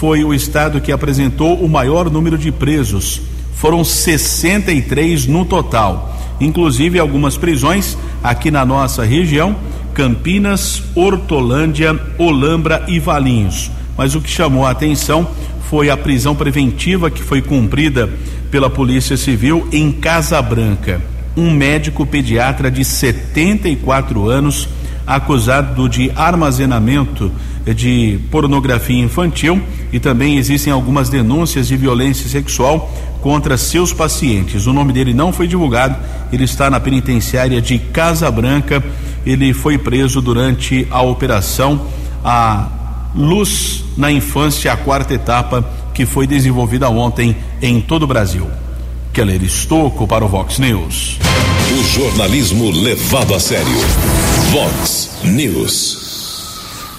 foi 0.00 0.24
o 0.24 0.32
estado 0.32 0.80
que 0.80 0.92
apresentou 0.92 1.58
o 1.58 1.68
maior 1.68 2.10
número 2.10 2.38
de 2.38 2.50
presos. 2.50 3.20
Foram 3.54 3.84
63 3.84 5.26
no 5.26 5.44
total. 5.44 6.16
Inclusive 6.40 6.98
algumas 6.98 7.36
prisões 7.36 7.98
aqui 8.22 8.50
na 8.50 8.64
nossa 8.64 9.04
região 9.04 9.56
Campinas, 9.94 10.82
Hortolândia, 10.94 11.98
Olambra 12.18 12.84
e 12.88 12.98
Valinhos. 12.98 13.70
Mas 13.96 14.14
o 14.14 14.20
que 14.20 14.30
chamou 14.30 14.66
a 14.66 14.70
atenção 14.70 15.28
foi 15.68 15.90
a 15.90 15.96
prisão 15.96 16.34
preventiva 16.34 17.10
que 17.10 17.22
foi 17.22 17.40
cumprida 17.40 18.08
pela 18.50 18.68
Polícia 18.68 19.16
Civil 19.16 19.68
em 19.72 19.92
Casa 19.92 20.40
Branca. 20.42 21.00
Um 21.36 21.50
médico 21.50 22.04
pediatra 22.04 22.70
de 22.70 22.84
74 22.84 24.28
anos, 24.28 24.68
acusado 25.06 25.88
de 25.88 26.10
armazenamento 26.16 27.30
de 27.74 28.18
pornografia 28.30 28.98
infantil 28.98 29.62
e 29.92 30.00
também 30.00 30.38
existem 30.38 30.72
algumas 30.72 31.08
denúncias 31.08 31.68
de 31.68 31.76
violência 31.76 32.28
sexual 32.28 32.92
contra 33.20 33.56
seus 33.56 33.92
pacientes. 33.92 34.66
O 34.66 34.72
nome 34.72 34.92
dele 34.92 35.12
não 35.12 35.32
foi 35.32 35.46
divulgado, 35.46 35.96
ele 36.32 36.44
está 36.44 36.70
na 36.70 36.80
penitenciária 36.80 37.60
de 37.60 37.78
Casa 37.78 38.30
Branca 38.30 38.82
ele 39.24 39.52
foi 39.52 39.78
preso 39.78 40.20
durante 40.20 40.86
a 40.90 41.02
operação 41.02 41.86
A 42.24 42.68
Luz 43.14 43.84
na 43.96 44.10
Infância, 44.10 44.72
a 44.72 44.76
quarta 44.76 45.14
etapa 45.14 45.68
que 45.92 46.06
foi 46.06 46.26
desenvolvida 46.26 46.88
ontem 46.88 47.36
em 47.60 47.80
todo 47.80 48.04
o 48.04 48.06
Brasil. 48.06 48.48
Keller 49.12 49.42
Estocco 49.42 50.06
para 50.06 50.24
o 50.24 50.28
Vox 50.28 50.58
News. 50.58 51.18
O 51.78 51.84
jornalismo 51.84 52.70
levado 52.70 53.34
a 53.34 53.40
sério. 53.40 53.66
Vox 54.50 55.10
News. 55.24 56.10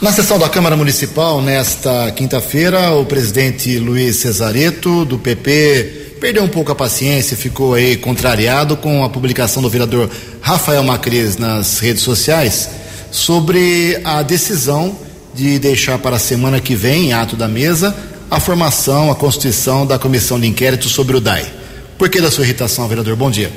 Na 0.01 0.12
sessão 0.12 0.39
da 0.39 0.49
Câmara 0.49 0.75
Municipal, 0.75 1.41
nesta 1.41 2.12
quinta-feira, 2.12 2.91
o 2.95 3.05
presidente 3.05 3.77
Luiz 3.77 4.17
Cesareto, 4.17 5.05
do 5.05 5.19
PP, 5.19 6.00
perdeu 6.21 6.43
um 6.43 6.47
pouco 6.47 6.71
a 6.71 6.75
paciência, 6.75 7.36
ficou 7.36 7.73
aí 7.73 7.97
contrariado 7.97 8.77
com 8.77 9.03
a 9.03 9.10
publicação 9.10 9.60
do 9.60 9.67
vereador 9.67 10.07
Rafael 10.39 10.84
Macris 10.84 11.36
nas 11.36 11.79
redes 11.79 12.03
sociais 12.03 12.69
sobre 13.10 13.99
a 14.03 14.21
decisão 14.21 14.95
de 15.34 15.57
deixar 15.57 15.97
para 15.97 16.17
a 16.17 16.19
semana 16.19 16.60
que 16.60 16.75
vem, 16.75 17.07
em 17.07 17.13
ato 17.13 17.36
da 17.36 17.47
mesa, 17.47 17.95
a 18.29 18.39
formação, 18.39 19.10
a 19.10 19.15
constituição 19.15 19.84
da 19.84 19.97
comissão 19.97 20.39
de 20.39 20.45
inquérito 20.45 20.88
sobre 20.88 21.17
o 21.17 21.19
DAI. 21.19 21.51
Por 21.97 22.07
que 22.07 22.21
da 22.21 22.29
sua 22.29 22.43
irritação, 22.43 22.88
vereador? 22.88 23.15
Bom 23.15 23.31
dia. 23.31 23.51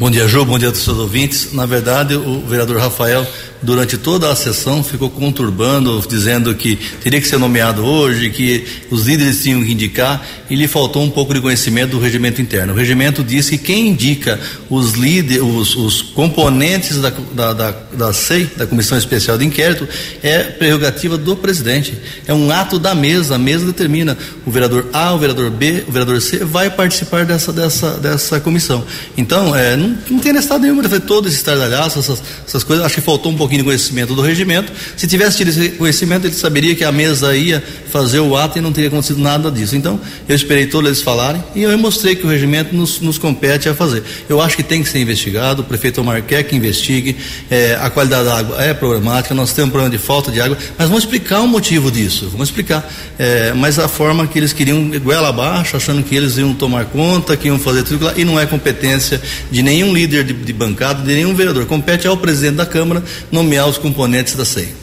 Bom 0.00 0.10
dia, 0.10 0.26
Ju. 0.26 0.46
Bom 0.46 0.58
dia 0.58 0.70
a 0.70 0.72
todos 0.72 0.88
os 0.88 0.98
ouvintes. 0.98 1.52
Na 1.52 1.66
verdade, 1.66 2.14
o 2.14 2.40
vereador 2.40 2.78
Rafael 2.78 3.26
durante 3.62 3.98
toda 3.98 4.30
a 4.30 4.34
sessão 4.34 4.82
ficou 4.82 5.10
conturbando, 5.10 6.02
dizendo 6.08 6.54
que 6.54 6.76
teria 7.02 7.20
que 7.20 7.28
ser 7.28 7.38
nomeado 7.38 7.84
hoje, 7.84 8.30
que 8.30 8.64
os 8.90 9.06
líderes 9.06 9.42
tinham 9.42 9.62
que 9.62 9.72
indicar, 9.72 10.26
e 10.48 10.56
lhe 10.56 10.66
faltou 10.66 11.02
um 11.02 11.10
pouco 11.10 11.34
de 11.34 11.40
conhecimento 11.40 11.90
do 11.90 12.00
regimento 12.00 12.40
interno. 12.40 12.72
O 12.72 12.76
regimento 12.76 13.22
diz 13.22 13.50
que 13.50 13.58
quem 13.58 13.88
indica 13.88 14.40
os 14.68 14.92
líderes, 14.92 15.42
os, 15.42 15.76
os 15.76 16.02
componentes 16.02 16.96
da, 16.98 17.10
da, 17.10 17.52
da, 17.52 17.70
da 17.70 18.12
SEI, 18.12 18.50
da 18.56 18.66
Comissão 18.66 18.96
Especial 18.96 19.36
de 19.36 19.44
Inquérito, 19.44 19.86
é 20.22 20.44
prerrogativa 20.44 21.18
do 21.18 21.36
presidente. 21.36 21.94
É 22.26 22.32
um 22.32 22.50
ato 22.50 22.78
da 22.78 22.94
mesa, 22.94 23.34
a 23.34 23.38
mesa 23.38 23.66
determina 23.66 24.16
o 24.46 24.50
vereador 24.50 24.88
A, 24.92 25.12
o 25.12 25.18
vereador 25.18 25.50
B, 25.50 25.84
o 25.86 25.92
vereador 25.92 26.20
C 26.22 26.44
vai 26.44 26.70
participar 26.70 27.26
dessa, 27.26 27.52
dessa, 27.52 27.98
dessa 27.98 28.40
comissão. 28.40 28.84
Então, 29.16 29.54
é, 29.54 29.76
não, 29.76 29.89
não 30.10 30.18
tem 30.18 30.32
necessidade 30.32 30.62
nenhuma 30.62 30.82
de 30.82 30.88
fazer 30.88 31.02
todo 31.02 31.28
esse 31.28 31.36
estardalhaço, 31.36 31.98
essas, 31.98 32.22
essas 32.46 32.64
coisas, 32.64 32.84
acho 32.84 32.94
que 32.94 33.00
faltou 33.00 33.32
um 33.32 33.36
pouquinho 33.36 33.60
de 33.60 33.64
conhecimento 33.64 34.14
do 34.14 34.22
regimento. 34.22 34.72
Se 34.96 35.06
tivesse 35.06 35.38
tido 35.38 35.48
esse 35.48 35.70
conhecimento, 35.70 36.26
ele 36.26 36.34
saberia 36.34 36.74
que 36.74 36.84
a 36.84 36.92
mesa 36.92 37.36
ia 37.36 37.62
fazer 37.90 38.20
o 38.20 38.36
ato 38.36 38.58
e 38.58 38.60
não 38.60 38.72
teria 38.72 38.88
acontecido 38.88 39.20
nada 39.20 39.50
disso. 39.50 39.76
Então, 39.76 40.00
eu 40.28 40.36
esperei 40.36 40.66
todos 40.66 40.86
eles 40.86 41.02
falarem 41.02 41.42
e 41.54 41.62
eu 41.62 41.78
mostrei 41.78 42.14
que 42.14 42.26
o 42.26 42.28
regimento 42.28 42.74
nos, 42.74 43.00
nos 43.00 43.18
compete 43.18 43.68
a 43.68 43.74
fazer. 43.74 44.02
Eu 44.28 44.40
acho 44.40 44.56
que 44.56 44.62
tem 44.62 44.82
que 44.82 44.88
ser 44.88 45.00
investigado, 45.00 45.62
o 45.62 45.64
prefeito 45.64 46.00
Omar 46.00 46.22
quer 46.22 46.42
que 46.42 46.54
investigue, 46.54 47.16
é, 47.50 47.78
a 47.80 47.90
qualidade 47.90 48.24
da 48.24 48.38
água 48.38 48.62
é 48.62 48.74
problemática, 48.74 49.34
nós 49.34 49.52
temos 49.52 49.68
um 49.68 49.72
problema 49.72 49.90
de 49.90 50.02
falta 50.02 50.30
de 50.30 50.40
água, 50.40 50.56
mas 50.78 50.88
vamos 50.88 51.04
explicar 51.04 51.40
o 51.40 51.48
motivo 51.48 51.90
disso, 51.90 52.28
vamos 52.30 52.48
explicar. 52.48 52.88
É, 53.18 53.52
mas 53.54 53.78
a 53.78 53.88
forma 53.88 54.26
que 54.26 54.38
eles 54.38 54.52
queriam, 54.52 54.90
goela 55.02 55.28
abaixo, 55.28 55.76
achando 55.76 56.02
que 56.02 56.14
eles 56.14 56.36
iam 56.36 56.54
tomar 56.54 56.86
conta, 56.86 57.36
que 57.36 57.48
iam 57.48 57.58
fazer 57.58 57.82
tudo 57.82 58.04
lá, 58.04 58.14
e 58.16 58.24
não 58.24 58.38
é 58.38 58.46
competência 58.46 59.20
de 59.50 59.62
nenhum 59.62 59.79
líder 59.86 60.24
de, 60.24 60.32
de 60.32 60.52
bancada, 60.52 61.02
de 61.02 61.14
nenhum 61.14 61.34
vereador. 61.34 61.66
Compete 61.66 62.06
ao 62.06 62.16
presidente 62.16 62.56
da 62.56 62.66
Câmara 62.66 63.02
nomear 63.30 63.68
os 63.68 63.78
componentes 63.78 64.34
da 64.34 64.44
SEI. 64.44 64.74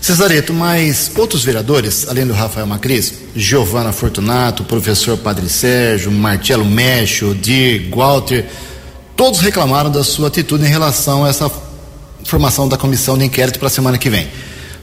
Cesareto, 0.00 0.52
mas 0.52 1.12
outros 1.16 1.44
vereadores, 1.44 2.08
além 2.08 2.26
do 2.26 2.32
Rafael 2.32 2.66
Macris, 2.66 3.14
Giovana 3.36 3.92
Fortunato, 3.92 4.64
professor 4.64 5.16
Padre 5.16 5.48
Sérgio, 5.48 6.10
Marcelo 6.10 6.64
Mecho, 6.64 7.36
Dir, 7.36 7.88
Walter, 7.94 8.46
todos 9.16 9.40
reclamaram 9.40 9.90
da 9.90 10.02
sua 10.02 10.26
atitude 10.26 10.64
em 10.64 10.68
relação 10.68 11.24
a 11.24 11.28
essa 11.28 11.48
formação 12.24 12.68
da 12.68 12.76
comissão 12.76 13.16
de 13.16 13.24
inquérito 13.24 13.60
para 13.60 13.68
a 13.68 13.70
semana 13.70 13.96
que 13.96 14.10
vem. 14.10 14.26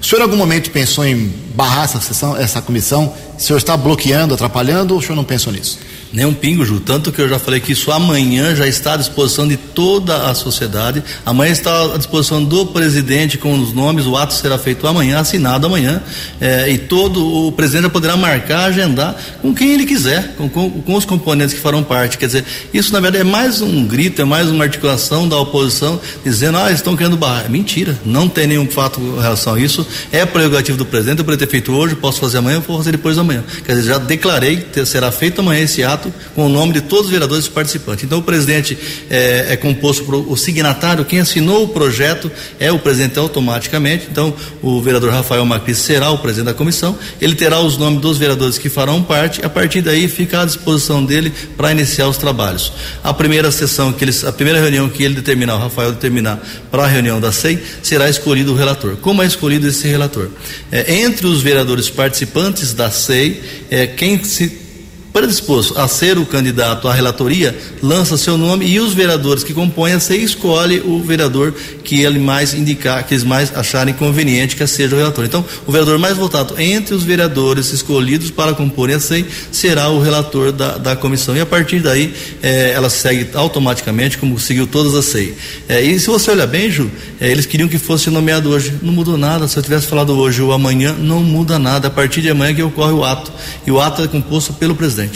O 0.01 0.05
senhor 0.05 0.21
em 0.21 0.23
algum 0.23 0.37
momento 0.37 0.71
pensou 0.71 1.05
em 1.05 1.27
barrar 1.53 1.83
essa 1.83 1.99
sessão, 1.99 2.37
essa 2.37 2.61
comissão? 2.61 3.13
O 3.37 3.41
senhor 3.41 3.57
está 3.57 3.75
bloqueando, 3.75 4.33
atrapalhando 4.33 4.93
ou 4.93 5.01
o 5.01 5.03
senhor 5.03 5.17
não 5.17 5.25
pensou 5.25 5.51
nisso? 5.51 5.79
Nem 6.11 6.25
um 6.25 6.33
pingo, 6.33 6.65
Ju. 6.65 6.79
Tanto 6.79 7.11
que 7.11 7.21
eu 7.21 7.29
já 7.29 7.37
falei 7.37 7.59
que 7.59 7.71
isso 7.71 7.91
amanhã 7.91 8.55
já 8.55 8.67
está 8.67 8.93
à 8.93 8.97
disposição 8.97 9.47
de 9.47 9.57
toda 9.57 10.29
a 10.29 10.33
sociedade. 10.33 11.03
Amanhã 11.23 11.51
está 11.51 11.93
à 11.93 11.97
disposição 11.97 12.43
do 12.43 12.65
presidente 12.65 13.37
com 13.37 13.59
os 13.59 13.73
nomes. 13.73 14.07
O 14.07 14.17
ato 14.17 14.33
será 14.33 14.57
feito 14.57 14.87
amanhã, 14.87 15.19
assinado 15.19 15.67
amanhã. 15.67 16.01
É, 16.41 16.67
e 16.71 16.79
todo 16.79 17.47
o 17.47 17.51
presidente 17.51 17.89
poderá 17.89 18.17
marcar, 18.17 18.65
agendar 18.65 19.15
com 19.39 19.53
quem 19.53 19.71
ele 19.71 19.85
quiser, 19.85 20.33
com, 20.35 20.49
com, 20.49 20.69
com, 20.81 20.95
os 20.95 21.05
componentes 21.05 21.53
que 21.53 21.59
farão 21.59 21.83
parte. 21.83 22.17
Quer 22.17 22.25
dizer, 22.25 22.45
isso 22.73 22.91
na 22.91 22.99
verdade 22.99 23.21
é 23.21 23.23
mais 23.23 23.61
um 23.61 23.85
grito, 23.85 24.19
é 24.19 24.25
mais 24.25 24.49
uma 24.49 24.63
articulação 24.63 25.29
da 25.29 25.37
oposição 25.37 26.01
dizendo, 26.23 26.57
ah, 26.57 26.71
estão 26.71 26.97
querendo 26.97 27.17
barrar. 27.17 27.51
Mentira. 27.51 27.95
Não 28.03 28.27
tem 28.27 28.47
nenhum 28.47 28.67
fato 28.67 28.99
em 28.99 29.21
relação 29.21 29.53
a 29.53 29.59
isso. 29.59 29.85
É 30.11 30.25
prerrogativo 30.25 30.77
do 30.77 30.85
presidente. 30.85 31.19
Eu 31.19 31.25
poderia 31.25 31.45
ter 31.45 31.51
feito 31.51 31.71
hoje, 31.71 31.93
posso 31.95 32.19
fazer 32.19 32.39
amanhã, 32.39 32.59
vou 32.59 32.77
fazer 32.77 32.93
depois 32.93 33.15
da 33.15 33.23
manhã. 33.23 33.43
Quer 33.63 33.75
dizer, 33.75 33.89
já 33.89 33.97
declarei 33.99 34.57
que 34.57 34.83
será 34.87 35.11
feito 35.11 35.41
amanhã 35.41 35.61
esse 35.61 35.83
ato 35.83 35.98
com 36.35 36.45
o 36.45 36.49
nome 36.49 36.73
de 36.73 36.81
todos 36.81 37.05
os 37.05 37.11
vereadores 37.11 37.47
participantes. 37.47 38.03
Então, 38.03 38.19
o 38.19 38.23
presidente 38.23 38.77
é, 39.09 39.47
é 39.49 39.57
composto 39.57 40.03
por 40.03 40.15
o 40.15 40.35
signatário, 40.35 41.05
quem 41.05 41.19
assinou 41.19 41.63
o 41.63 41.67
projeto 41.67 42.31
é 42.59 42.71
o 42.71 42.79
presidente 42.79 43.17
automaticamente. 43.17 44.07
Então, 44.11 44.33
o 44.61 44.81
vereador 44.81 45.11
Rafael 45.11 45.45
Macris 45.45 45.77
será 45.79 46.11
o 46.11 46.17
presidente 46.17 46.47
da 46.47 46.53
comissão. 46.53 46.97
Ele 47.21 47.35
terá 47.35 47.59
os 47.59 47.77
nomes 47.77 48.01
dos 48.01 48.17
vereadores 48.17 48.57
que 48.57 48.69
farão 48.69 49.01
parte. 49.01 49.43
A 49.43 49.49
partir 49.49 49.81
daí, 49.81 50.07
fica 50.07 50.41
à 50.41 50.45
disposição 50.45 51.03
dele 51.03 51.31
para 51.57 51.71
iniciar 51.71 52.07
os 52.07 52.17
trabalhos. 52.17 52.71
A 53.03 53.13
primeira 53.13 53.51
sessão 53.51 53.91
que 53.91 54.03
eles, 54.03 54.23
a 54.23 54.31
primeira 54.31 54.59
reunião 54.59 54.89
que 54.89 55.03
ele 55.03 55.15
determinar, 55.15 55.55
o 55.55 55.59
Rafael 55.59 55.91
determinar 55.91 56.39
para 56.71 56.83
a 56.83 56.87
reunião 56.87 57.19
da 57.19 57.31
SEI, 57.31 57.61
será 57.81 58.09
escolhido 58.09 58.53
o 58.53 58.55
relator. 58.55 58.97
Como 58.97 59.21
é 59.23 59.25
escolhido 59.25 59.67
esse 59.67 59.87
relator? 59.87 60.29
É, 60.71 61.01
entre 61.01 61.27
os 61.27 61.41
vereadores 61.41 61.89
participantes 61.89 62.73
da 62.73 62.91
SEI, 62.91 63.41
é, 63.69 63.87
quem 63.87 64.23
se 64.23 64.68
predisposto 65.11 65.79
a 65.79 65.87
ser 65.87 66.17
o 66.17 66.25
candidato 66.25 66.87
à 66.87 66.93
relatoria, 66.93 67.57
lança 67.81 68.17
seu 68.17 68.37
nome 68.37 68.65
e 68.65 68.79
os 68.79 68.93
vereadores 68.93 69.43
que 69.43 69.53
compõem 69.53 69.93
a 69.93 69.99
SEI 69.99 70.23
escolhe 70.23 70.81
o 70.81 71.01
vereador 71.01 71.53
que 71.83 72.01
ele 72.01 72.19
mais 72.19 72.53
indicar, 72.53 73.05
que 73.05 73.13
eles 73.13 73.23
mais 73.23 73.55
acharem 73.55 73.93
conveniente 73.93 74.55
que 74.55 74.65
seja 74.67 74.95
o 74.95 74.99
relator. 74.99 75.25
Então, 75.25 75.43
o 75.65 75.71
vereador 75.71 75.97
mais 75.97 76.17
votado 76.17 76.59
entre 76.59 76.93
os 76.93 77.03
vereadores 77.03 77.73
escolhidos 77.73 78.29
para 78.31 78.53
compor 78.53 78.89
a 78.91 78.99
SEI 78.99 79.25
será 79.51 79.89
o 79.89 79.99
relator 79.99 80.51
da, 80.51 80.77
da 80.77 80.95
comissão. 80.95 81.35
E 81.35 81.41
a 81.41 81.45
partir 81.45 81.79
daí, 81.79 82.13
eh, 82.41 82.71
ela 82.73 82.89
segue 82.89 83.29
automaticamente, 83.33 84.17
como 84.17 84.39
seguiu 84.39 84.67
todas 84.67 84.95
as 84.95 85.05
SEI. 85.05 85.35
Eh, 85.67 85.81
e 85.81 85.99
se 85.99 86.07
você 86.07 86.31
olhar 86.31 86.47
bem, 86.47 86.69
Ju, 86.69 86.89
eh, 87.19 87.31
eles 87.31 87.45
queriam 87.45 87.67
que 87.67 87.77
fosse 87.77 88.09
nomeado 88.09 88.49
hoje. 88.49 88.73
Não 88.81 88.93
mudou 88.93 89.17
nada. 89.17 89.47
Se 89.47 89.57
eu 89.57 89.63
tivesse 89.63 89.87
falado 89.87 90.15
hoje 90.17 90.41
ou 90.41 90.51
amanhã, 90.51 90.93
não 90.97 91.21
muda 91.21 91.57
nada. 91.57 91.87
A 91.87 91.91
partir 91.91 92.21
de 92.21 92.29
amanhã 92.29 92.53
que 92.53 92.63
ocorre 92.63 92.93
o 92.93 93.03
ato. 93.03 93.31
E 93.65 93.71
o 93.71 93.79
ato 93.79 94.03
é 94.03 94.07
composto 94.07 94.53
pelo 94.53 94.75
presidente 94.75 95.08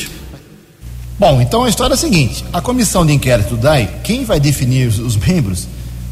Bom, 1.20 1.42
então 1.42 1.64
a 1.64 1.70
história 1.70 1.94
é 1.94 1.96
a 1.96 1.98
seguinte: 1.98 2.44
a 2.52 2.60
comissão 2.60 3.06
de 3.06 3.14
inquérito 3.14 3.56
DAI, 3.56 4.02
quem 4.04 4.26
vai 4.26 4.40
definir 4.40 4.88
os, 4.88 5.00
os 5.00 5.16
membros, 5.16 5.68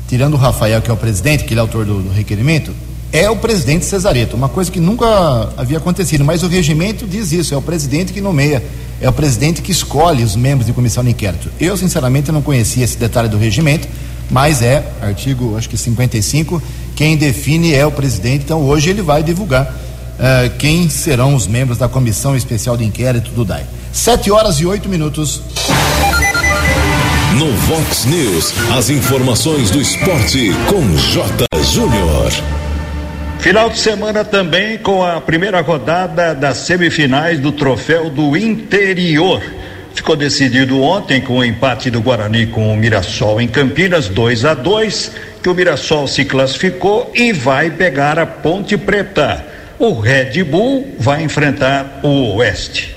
tirando 0.07 0.35
o 0.35 0.37
Rafael, 0.37 0.81
que 0.81 0.89
é 0.89 0.93
o 0.93 0.97
presidente, 0.97 1.43
que 1.43 1.53
ele 1.53 1.59
é 1.59 1.61
autor 1.61 1.85
do, 1.85 2.01
do 2.01 2.13
requerimento, 2.13 2.71
é 3.11 3.29
o 3.29 3.35
presidente 3.35 3.83
Cesareto, 3.83 4.35
uma 4.37 4.47
coisa 4.47 4.71
que 4.71 4.79
nunca 4.79 5.49
havia 5.57 5.79
acontecido, 5.79 6.23
mas 6.23 6.43
o 6.43 6.47
regimento 6.47 7.05
diz 7.05 7.31
isso: 7.31 7.53
é 7.53 7.57
o 7.57 7.61
presidente 7.61 8.13
que 8.13 8.21
nomeia, 8.21 8.63
é 9.01 9.09
o 9.09 9.13
presidente 9.13 9.61
que 9.61 9.71
escolhe 9.71 10.23
os 10.23 10.35
membros 10.35 10.67
de 10.67 10.73
comissão 10.73 11.03
de 11.03 11.09
inquérito. 11.09 11.49
Eu, 11.59 11.75
sinceramente, 11.75 12.31
não 12.31 12.41
conhecia 12.41 12.83
esse 12.83 12.97
detalhe 12.97 13.27
do 13.27 13.37
regimento, 13.37 13.87
mas 14.29 14.61
é, 14.61 14.85
artigo 15.01 15.57
acho 15.57 15.67
que 15.67 15.77
55, 15.77 16.61
quem 16.95 17.17
define 17.17 17.73
é 17.73 17.85
o 17.85 17.91
presidente, 17.91 18.45
então 18.45 18.61
hoje 18.61 18.89
ele 18.89 19.01
vai 19.01 19.21
divulgar 19.21 19.75
uh, 20.21 20.49
quem 20.57 20.87
serão 20.87 21.33
os 21.33 21.47
membros 21.47 21.77
da 21.77 21.89
Comissão 21.89 22.35
Especial 22.35 22.77
de 22.77 22.85
Inquérito 22.85 23.31
do 23.31 23.43
DAI. 23.43 23.65
Sete 23.91 24.31
horas 24.31 24.57
e 24.57 24.65
oito 24.65 24.87
minutos. 24.87 25.41
No 27.37 27.51
Vox 27.51 28.05
News, 28.05 28.53
as 28.77 28.89
informações 28.89 29.71
do 29.71 29.81
esporte 29.81 30.51
com 30.67 30.95
J. 30.95 31.45
Júnior. 31.73 32.31
Final 33.39 33.69
de 33.71 33.79
semana 33.79 34.23
também 34.23 34.77
com 34.77 35.03
a 35.03 35.19
primeira 35.19 35.61
rodada 35.61 36.35
das 36.35 36.57
semifinais 36.57 37.39
do 37.39 37.51
Troféu 37.51 38.09
do 38.09 38.37
Interior. 38.37 39.41
Ficou 39.95 40.15
decidido 40.15 40.81
ontem 40.81 41.19
com 41.19 41.39
o 41.39 41.43
empate 41.43 41.89
do 41.89 42.01
Guarani 42.01 42.47
com 42.47 42.71
o 42.71 42.77
Mirassol 42.77 43.41
em 43.41 43.47
Campinas, 43.47 44.07
2 44.07 44.45
a 44.45 44.53
2 44.53 45.11
que 45.41 45.49
o 45.49 45.55
Mirassol 45.55 46.07
se 46.07 46.23
classificou 46.23 47.11
e 47.15 47.33
vai 47.33 47.71
pegar 47.71 48.19
a 48.19 48.25
Ponte 48.25 48.77
Preta 48.77 49.50
o 49.81 49.99
Red 49.99 50.43
Bull 50.43 50.95
vai 50.99 51.23
enfrentar 51.23 52.01
o 52.03 52.35
Oeste. 52.35 52.95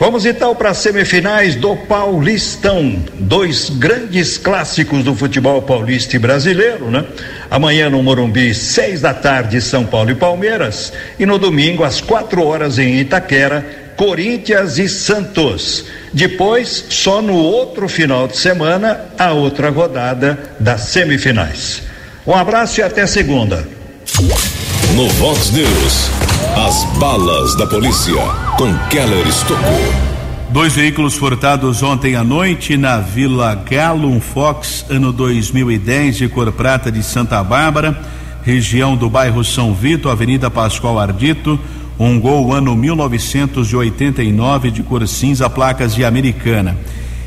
Vamos 0.00 0.26
então 0.26 0.52
para 0.52 0.70
as 0.70 0.78
semifinais 0.78 1.54
do 1.54 1.76
Paulistão. 1.76 3.00
Dois 3.14 3.70
grandes 3.70 4.36
clássicos 4.36 5.04
do 5.04 5.14
futebol 5.14 5.62
paulista 5.62 6.16
e 6.16 6.18
brasileiro, 6.18 6.90
né? 6.90 7.04
Amanhã 7.48 7.88
no 7.88 8.02
Morumbi, 8.02 8.52
seis 8.52 9.00
da 9.00 9.14
tarde, 9.14 9.60
São 9.60 9.86
Paulo 9.86 10.10
e 10.10 10.14
Palmeiras. 10.16 10.92
E 11.20 11.24
no 11.24 11.38
domingo, 11.38 11.84
às 11.84 12.00
quatro 12.00 12.44
horas 12.44 12.80
em 12.80 12.98
Itaquera, 12.98 13.64
Corinthians 13.96 14.76
e 14.76 14.88
Santos. 14.88 15.84
Depois, 16.12 16.86
só 16.90 17.22
no 17.22 17.34
outro 17.34 17.88
final 17.88 18.26
de 18.26 18.36
semana, 18.36 19.06
a 19.16 19.32
outra 19.32 19.70
rodada 19.70 20.36
das 20.58 20.80
semifinais. 20.82 21.82
Um 22.26 22.34
abraço 22.34 22.80
e 22.80 22.82
até 22.82 23.06
segunda. 23.06 23.66
No 24.96 25.08
Vox 25.10 25.50
News, 25.50 26.10
as 26.56 26.84
balas 26.98 27.54
da 27.56 27.66
polícia 27.66 28.14
com 28.56 28.72
Keller 28.88 29.26
Estocou. 29.28 29.80
Dois 30.50 30.74
veículos 30.74 31.14
furtados 31.14 31.82
ontem 31.82 32.16
à 32.16 32.24
noite 32.24 32.76
na 32.76 32.98
Vila 32.98 33.54
Galo, 33.54 34.08
um 34.08 34.20
Fox 34.20 34.86
ano 34.88 35.12
2010 35.12 36.16
de 36.16 36.28
cor 36.28 36.50
prata 36.52 36.90
de 36.90 37.02
Santa 37.02 37.44
Bárbara, 37.44 38.00
região 38.42 38.96
do 38.96 39.10
bairro 39.10 39.44
São 39.44 39.74
Vito, 39.74 40.08
Avenida 40.08 40.50
Pascoal 40.50 40.98
Ardito, 40.98 41.60
um 41.98 42.18
Gol 42.18 42.52
ano 42.52 42.74
1989 42.74 44.70
de 44.70 44.82
cor 44.82 45.06
cinza, 45.06 45.50
placas 45.50 45.94
de 45.94 46.04
Americana. 46.04 46.76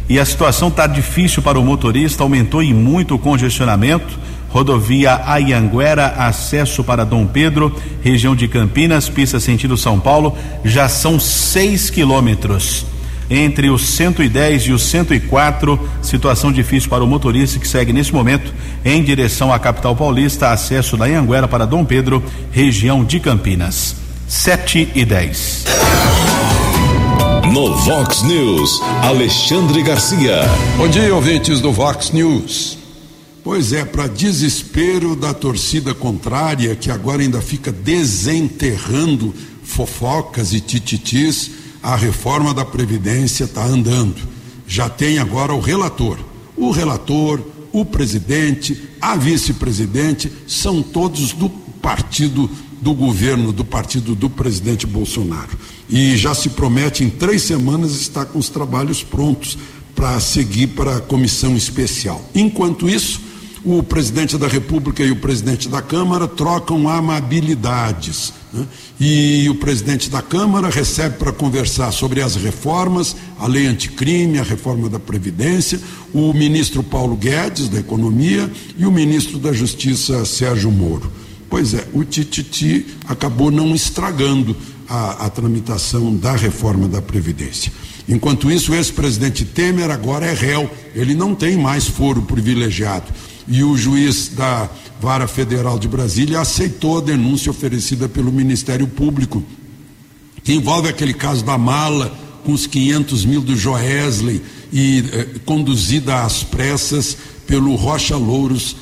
E 0.09 0.19
a 0.19 0.25
situação 0.25 0.67
está 0.67 0.87
difícil 0.87 1.41
para 1.41 1.57
o 1.59 1.63
motorista, 1.63 2.23
aumentou 2.23 2.61
e 2.61 2.73
muito 2.73 3.15
o 3.15 3.19
congestionamento. 3.19 4.19
Rodovia 4.51 5.21
Ayanguera, 5.25 6.07
acesso 6.17 6.83
para 6.83 7.05
Dom 7.05 7.25
Pedro, 7.25 7.73
região 8.01 8.35
de 8.35 8.47
Campinas, 8.47 9.07
pista 9.07 9.39
sentido 9.39 9.77
São 9.77 9.99
Paulo, 9.99 10.37
já 10.63 10.89
são 10.89 11.19
seis 11.19 11.89
quilômetros 11.89 12.85
entre 13.29 13.69
os 13.69 13.87
110 13.87 14.63
e 14.63 14.71
os 14.73 14.83
104. 14.83 15.79
Situação 16.01 16.51
difícil 16.51 16.89
para 16.89 17.03
o 17.03 17.07
motorista 17.07 17.57
que 17.57 17.67
segue 17.67 17.93
nesse 17.93 18.13
momento 18.13 18.53
em 18.83 19.01
direção 19.01 19.53
à 19.53 19.57
capital 19.57 19.95
paulista, 19.95 20.49
acesso 20.49 20.97
da 20.97 21.05
Anhanguera 21.05 21.47
para 21.47 21.65
Dom 21.65 21.85
Pedro, 21.85 22.21
região 22.51 23.05
de 23.05 23.19
Campinas. 23.21 23.95
7 24.27 24.89
e 24.93 25.05
10. 25.05 25.65
No 27.53 27.75
Vox 27.75 28.23
News, 28.23 28.81
Alexandre 29.01 29.81
Garcia. 29.81 30.41
Bom 30.77 30.87
dia, 30.87 31.13
ouvintes 31.13 31.59
do 31.59 31.71
Vox 31.71 32.11
News. 32.11 32.80
Pois 33.43 33.73
é, 33.73 33.83
para 33.83 34.07
desespero 34.07 35.15
da 35.15 35.33
torcida 35.33 35.95
contrária, 35.95 36.75
que 36.75 36.91
agora 36.91 37.23
ainda 37.23 37.41
fica 37.41 37.71
desenterrando 37.71 39.33
fofocas 39.63 40.53
e 40.53 40.59
tititis, 40.59 41.49
a 41.81 41.95
reforma 41.95 42.53
da 42.53 42.63
Previdência 42.63 43.45
está 43.45 43.65
andando. 43.65 44.21
Já 44.67 44.87
tem 44.87 45.17
agora 45.17 45.53
o 45.53 45.59
relator. 45.59 46.19
O 46.55 46.69
relator, 46.69 47.41
o 47.71 47.83
presidente, 47.83 48.89
a 49.01 49.15
vice-presidente, 49.15 50.31
são 50.45 50.83
todos 50.83 51.33
do 51.33 51.49
partido 51.49 52.47
do 52.79 52.93
governo, 52.93 53.51
do 53.51 53.65
partido 53.65 54.13
do 54.13 54.29
presidente 54.29 54.85
Bolsonaro. 54.85 55.57
E 55.89 56.15
já 56.15 56.35
se 56.35 56.49
promete 56.49 57.03
em 57.03 57.09
três 57.09 57.41
semanas 57.41 57.99
estar 57.99 58.25
com 58.25 58.37
os 58.37 58.49
trabalhos 58.49 59.03
prontos 59.03 59.57
para 59.95 60.19
seguir 60.19 60.67
para 60.67 60.97
a 60.97 61.01
comissão 61.01 61.55
especial. 61.55 62.23
Enquanto 62.33 62.89
isso, 62.89 63.30
o 63.63 63.83
presidente 63.83 64.37
da 64.37 64.47
República 64.47 65.03
e 65.03 65.11
o 65.11 65.15
presidente 65.15 65.69
da 65.69 65.81
Câmara 65.81 66.27
trocam 66.27 66.89
amabilidades. 66.89 68.33
Né? 68.51 68.65
E 68.99 69.49
o 69.49 69.55
presidente 69.55 70.09
da 70.09 70.21
Câmara 70.21 70.69
recebe 70.69 71.17
para 71.17 71.31
conversar 71.31 71.91
sobre 71.91 72.21
as 72.21 72.35
reformas, 72.35 73.15
a 73.37 73.47
lei 73.47 73.67
anticrime, 73.67 74.39
a 74.39 74.43
reforma 74.43 74.89
da 74.89 74.99
Previdência, 74.99 75.79
o 76.11 76.33
ministro 76.33 76.81
Paulo 76.81 77.15
Guedes, 77.15 77.69
da 77.69 77.79
Economia, 77.79 78.51
e 78.77 78.85
o 78.85 78.91
ministro 78.91 79.37
da 79.37 79.53
Justiça, 79.53 80.25
Sérgio 80.25 80.71
Moro. 80.71 81.11
Pois 81.49 81.73
é, 81.73 81.87
o 81.93 82.03
Tititi 82.03 82.87
acabou 83.07 83.51
não 83.51 83.75
estragando 83.75 84.55
a, 84.89 85.25
a 85.25 85.29
tramitação 85.29 86.15
da 86.15 86.35
reforma 86.35 86.87
da 86.87 87.01
Previdência. 87.01 87.71
Enquanto 88.09 88.49
isso, 88.49 88.71
o 88.71 88.75
ex-presidente 88.75 89.45
Temer 89.45 89.91
agora 89.91 90.25
é 90.25 90.33
réu, 90.33 90.69
ele 90.95 91.13
não 91.13 91.35
tem 91.35 91.55
mais 91.55 91.87
foro 91.87 92.23
privilegiado 92.23 93.05
e 93.47 93.63
o 93.63 93.77
juiz 93.77 94.29
da 94.29 94.69
Vara 94.99 95.27
Federal 95.27 95.79
de 95.79 95.87
Brasília 95.87 96.39
aceitou 96.39 96.97
a 96.97 97.01
denúncia 97.01 97.49
oferecida 97.49 98.07
pelo 98.07 98.31
Ministério 98.31 98.87
Público, 98.87 99.43
que 100.43 100.53
envolve 100.53 100.89
aquele 100.89 101.13
caso 101.13 101.43
da 101.43 101.57
mala 101.57 102.17
com 102.43 102.51
os 102.51 102.67
500 102.67 103.25
mil 103.25 103.41
do 103.41 103.55
Joesley 103.55 104.41
e 104.71 105.03
eh, 105.11 105.27
conduzida 105.45 106.23
às 106.23 106.43
pressas 106.43 107.17
pelo 107.45 107.75
Rocha 107.75 108.15
Louros, 108.15 108.75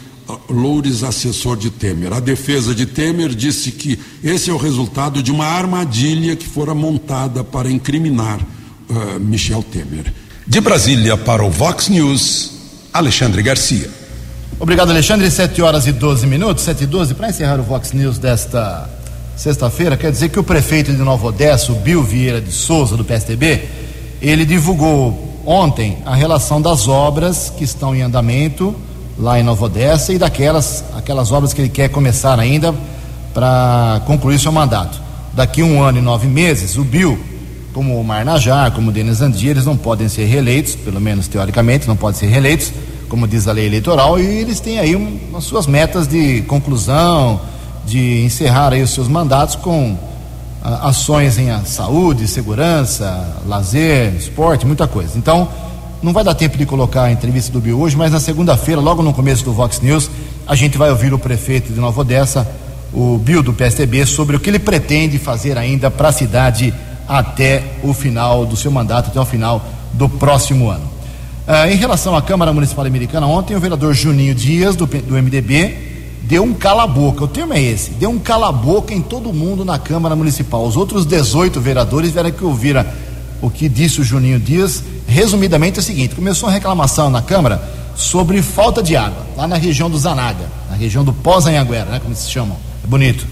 Loures, 0.49 1.03
assessor 1.03 1.57
de 1.57 1.71
Temer. 1.71 2.13
A 2.13 2.19
defesa 2.19 2.75
de 2.75 2.85
Temer 2.85 3.29
disse 3.29 3.71
que 3.71 3.97
esse 4.23 4.49
é 4.49 4.53
o 4.53 4.57
resultado 4.57 5.23
de 5.23 5.31
uma 5.31 5.45
armadilha 5.45 6.35
que 6.35 6.47
fora 6.47 6.75
montada 6.75 7.43
para 7.43 7.71
incriminar 7.71 8.39
uh, 8.39 9.19
Michel 9.19 9.63
Temer. 9.63 10.13
De 10.45 10.61
Brasília 10.61 11.17
para 11.17 11.43
o 11.43 11.49
Vox 11.49 11.89
News, 11.89 12.51
Alexandre 12.93 13.41
Garcia. 13.41 13.98
Obrigado, 14.57 14.89
Alexandre. 14.91 15.29
7 15.29 15.61
horas 15.61 15.85
e 15.87 15.91
12 15.91 16.25
minutos, 16.25 16.63
7 16.63 16.83
e 16.83 16.87
12. 16.87 17.13
Para 17.13 17.29
encerrar 17.29 17.59
o 17.59 17.63
Vox 17.63 17.91
News 17.91 18.17
desta 18.17 18.89
sexta-feira, 19.35 19.95
quer 19.95 20.11
dizer 20.11 20.29
que 20.29 20.39
o 20.39 20.43
prefeito 20.43 20.91
de 20.91 20.97
Nova 20.97 21.27
Odessa, 21.27 21.71
o 21.71 21.75
Bill 21.75 22.03
Vieira 22.03 22.41
de 22.41 22.51
Souza, 22.51 22.97
do 22.97 23.05
PSDB, 23.05 23.67
ele 24.21 24.45
divulgou 24.45 25.41
ontem 25.45 25.97
a 26.05 26.13
relação 26.13 26.61
das 26.61 26.87
obras 26.87 27.51
que 27.57 27.63
estão 27.63 27.95
em 27.95 28.01
andamento 28.01 28.75
lá 29.17 29.39
em 29.39 29.43
Nova 29.43 29.65
Odessa 29.65 30.13
e 30.13 30.17
daquelas 30.17 30.83
aquelas 30.95 31.31
obras 31.31 31.53
que 31.53 31.61
ele 31.61 31.69
quer 31.69 31.89
começar 31.89 32.39
ainda 32.39 32.73
para 33.33 34.01
concluir 34.05 34.39
seu 34.39 34.51
mandato. 34.51 34.99
Daqui 35.33 35.61
um 35.61 35.81
ano 35.81 35.99
e 35.99 36.01
nove 36.01 36.27
meses, 36.27 36.75
o 36.75 36.83
Bill, 36.83 37.17
como 37.73 37.99
o 37.99 38.03
Marnajar, 38.03 38.71
como 38.71 38.89
o 38.89 38.93
Denis 38.93 39.21
Andir, 39.21 39.51
eles 39.51 39.65
não 39.65 39.77
podem 39.77 40.09
ser 40.09 40.25
reeleitos, 40.25 40.75
pelo 40.75 40.99
menos 40.99 41.27
teoricamente, 41.27 41.87
não 41.87 41.95
podem 41.95 42.19
ser 42.19 42.27
reeleitos 42.27 42.73
como 43.09 43.27
diz 43.27 43.47
a 43.47 43.51
lei 43.51 43.65
eleitoral, 43.65 44.19
e 44.19 44.23
eles 44.23 44.59
têm 44.59 44.79
aí 44.79 44.95
um, 44.95 45.35
as 45.35 45.43
suas 45.43 45.67
metas 45.67 46.07
de 46.07 46.41
conclusão, 46.43 47.41
de 47.85 48.23
encerrar 48.23 48.71
aí 48.71 48.81
os 48.83 48.91
seus 48.91 49.07
mandatos 49.07 49.55
com 49.55 49.97
a, 50.61 50.89
ações 50.89 51.37
em 51.37 51.49
a, 51.49 51.65
saúde, 51.65 52.27
segurança, 52.27 53.41
lazer, 53.47 54.13
esporte, 54.15 54.65
muita 54.65 54.87
coisa. 54.87 55.17
Então, 55.17 55.49
não 56.01 56.13
vai 56.13 56.23
dar 56.23 56.35
tempo 56.35 56.57
de 56.57 56.65
colocar 56.65 57.03
a 57.03 57.11
entrevista 57.11 57.51
do 57.51 57.59
Bio 57.59 57.79
hoje, 57.79 57.97
mas 57.97 58.11
na 58.11 58.19
segunda-feira, 58.19 58.79
logo 58.79 59.01
no 59.01 59.11
começo 59.11 59.43
do 59.43 59.51
Vox 59.51 59.81
News, 59.81 60.09
a 60.47 60.55
gente 60.55 60.77
vai 60.77 60.89
ouvir 60.89 61.13
o 61.13 61.19
prefeito 61.19 61.73
de 61.73 61.79
Nova 61.79 62.01
Odessa, 62.01 62.47
o 62.93 63.17
Bio 63.17 63.43
do 63.43 63.53
PSDB, 63.53 64.05
sobre 64.05 64.35
o 64.35 64.39
que 64.39 64.49
ele 64.49 64.59
pretende 64.59 65.17
fazer 65.17 65.57
ainda 65.57 65.91
para 65.91 66.09
a 66.09 66.11
cidade 66.11 66.73
até 67.07 67.63
o 67.83 67.93
final 67.93 68.45
do 68.45 68.55
seu 68.55 68.71
mandato, 68.71 69.09
até 69.09 69.19
o 69.19 69.25
final 69.25 69.61
do 69.93 70.07
próximo 70.07 70.69
ano. 70.69 70.98
Ah, 71.51 71.67
em 71.67 71.75
relação 71.77 72.15
à 72.15 72.21
Câmara 72.21 72.53
Municipal 72.53 72.85
Americana, 72.85 73.25
ontem 73.25 73.55
o 73.55 73.59
vereador 73.59 73.91
Juninho 73.91 74.35
Dias, 74.35 74.75
do, 74.75 74.85
do 74.85 75.15
MDB, 75.15 75.75
deu 76.21 76.43
um 76.43 76.53
cala-boca. 76.53 77.23
O 77.23 77.27
termo 77.27 77.55
é 77.55 77.59
esse: 77.59 77.89
deu 77.89 78.11
um 78.11 78.19
cala-boca 78.19 78.93
em 78.93 79.01
todo 79.01 79.33
mundo 79.33 79.65
na 79.65 79.79
Câmara 79.79 80.15
Municipal. 80.15 80.63
Os 80.63 80.77
outros 80.77 81.07
18 81.07 81.59
vereadores 81.59 82.09
tiveram 82.09 82.29
que 82.29 82.43
ouvir 82.43 82.85
o 83.41 83.49
que 83.49 83.67
disse 83.67 83.99
o 83.99 84.03
Juninho 84.03 84.39
Dias. 84.39 84.83
Resumidamente 85.07 85.79
é 85.79 85.81
o 85.81 85.83
seguinte: 85.83 86.13
começou 86.13 86.47
uma 86.47 86.53
reclamação 86.53 87.09
na 87.09 87.23
Câmara 87.23 87.59
sobre 87.95 88.43
falta 88.43 88.83
de 88.83 88.95
água, 88.95 89.25
lá 89.35 89.47
na 89.47 89.55
região 89.55 89.89
do 89.89 89.97
Zanaga, 89.97 90.45
na 90.69 90.75
região 90.75 91.03
do 91.03 91.11
Pós-Anhanguera, 91.11 91.85
né, 91.85 91.99
como 91.99 92.13
se 92.13 92.29
chamam. 92.29 92.57
É 92.83 92.87
bonito. 92.87 93.25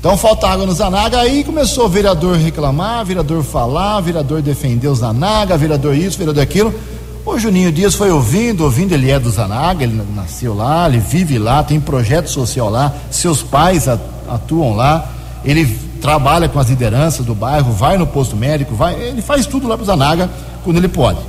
Então 0.00 0.16
falta 0.16 0.48
água 0.48 0.66
no 0.66 0.72
Zanaga, 0.72 1.20
aí 1.20 1.44
começou 1.44 1.86
o 1.86 1.88
vereador 1.88 2.36
reclamar, 2.36 3.04
vereador 3.04 3.44
falar, 3.44 4.00
vereador 4.00 4.42
defender 4.42 4.88
o 4.88 4.94
Zanaga, 4.96 5.56
vereador 5.56 5.96
isso, 5.96 6.18
vereador 6.18 6.42
aquilo. 6.42 6.74
O 7.24 7.38
Juninho 7.38 7.70
Dias 7.70 7.94
foi 7.94 8.10
ouvindo, 8.10 8.64
ouvindo, 8.64 8.92
ele 8.92 9.08
é 9.08 9.18
do 9.18 9.30
Zanaga, 9.30 9.84
ele 9.84 10.02
nasceu 10.14 10.54
lá, 10.54 10.88
ele 10.88 10.98
vive 10.98 11.38
lá, 11.38 11.62
tem 11.62 11.78
projeto 11.78 12.28
social 12.28 12.68
lá, 12.68 12.92
seus 13.12 13.42
pais 13.42 13.86
atuam 14.28 14.74
lá, 14.74 15.08
ele 15.44 15.64
trabalha 16.00 16.48
com 16.48 16.58
as 16.58 16.68
lideranças 16.68 17.24
do 17.24 17.32
bairro, 17.32 17.72
vai 17.72 17.96
no 17.96 18.08
posto 18.08 18.34
médico, 18.34 18.74
vai, 18.74 19.00
ele 19.00 19.22
faz 19.22 19.46
tudo 19.46 19.68
lá 19.68 19.76
pro 19.76 19.86
Zanaga 19.86 20.28
quando 20.64 20.78
ele 20.78 20.88
pode. 20.88 21.20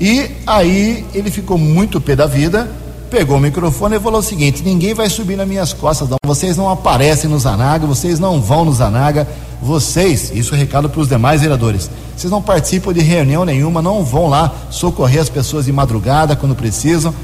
E 0.00 0.32
aí 0.44 1.06
ele 1.14 1.30
ficou 1.30 1.56
muito 1.56 2.00
pé 2.00 2.16
da 2.16 2.26
vida, 2.26 2.68
pegou 3.10 3.36
o 3.36 3.40
microfone 3.40 3.96
e 3.96 4.00
falou 4.00 4.20
o 4.20 4.22
seguinte: 4.22 4.62
ninguém 4.62 4.94
vai 4.94 5.08
subir 5.08 5.36
nas 5.36 5.48
minhas 5.48 5.72
costas, 5.72 6.08
não. 6.08 6.16
Vocês 6.24 6.56
não 6.56 6.68
aparecem 6.68 7.28
no 7.30 7.38
Zanaga, 7.38 7.86
vocês 7.86 8.18
não 8.18 8.40
vão 8.40 8.64
no 8.64 8.72
Zanaga, 8.72 9.26
vocês, 9.62 10.30
isso 10.34 10.54
é 10.54 10.58
recado 10.58 10.88
para 10.88 11.00
os 11.00 11.08
demais 11.08 11.40
vereadores, 11.40 11.90
vocês 12.16 12.30
não 12.30 12.42
participam 12.42 12.92
de 12.92 13.00
reunião 13.00 13.44
nenhuma, 13.44 13.80
não 13.80 14.04
vão 14.04 14.28
lá 14.28 14.52
socorrer 14.70 15.20
as 15.20 15.28
pessoas 15.28 15.64
de 15.66 15.72
madrugada 15.72 16.36
quando 16.36 16.54
precisam. 16.54 17.14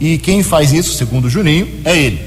E 0.00 0.18
quem 0.18 0.42
faz 0.42 0.72
isso, 0.72 0.94
segundo 0.94 1.26
o 1.26 1.30
Juninho, 1.30 1.68
é 1.84 1.96
ele. 1.96 2.20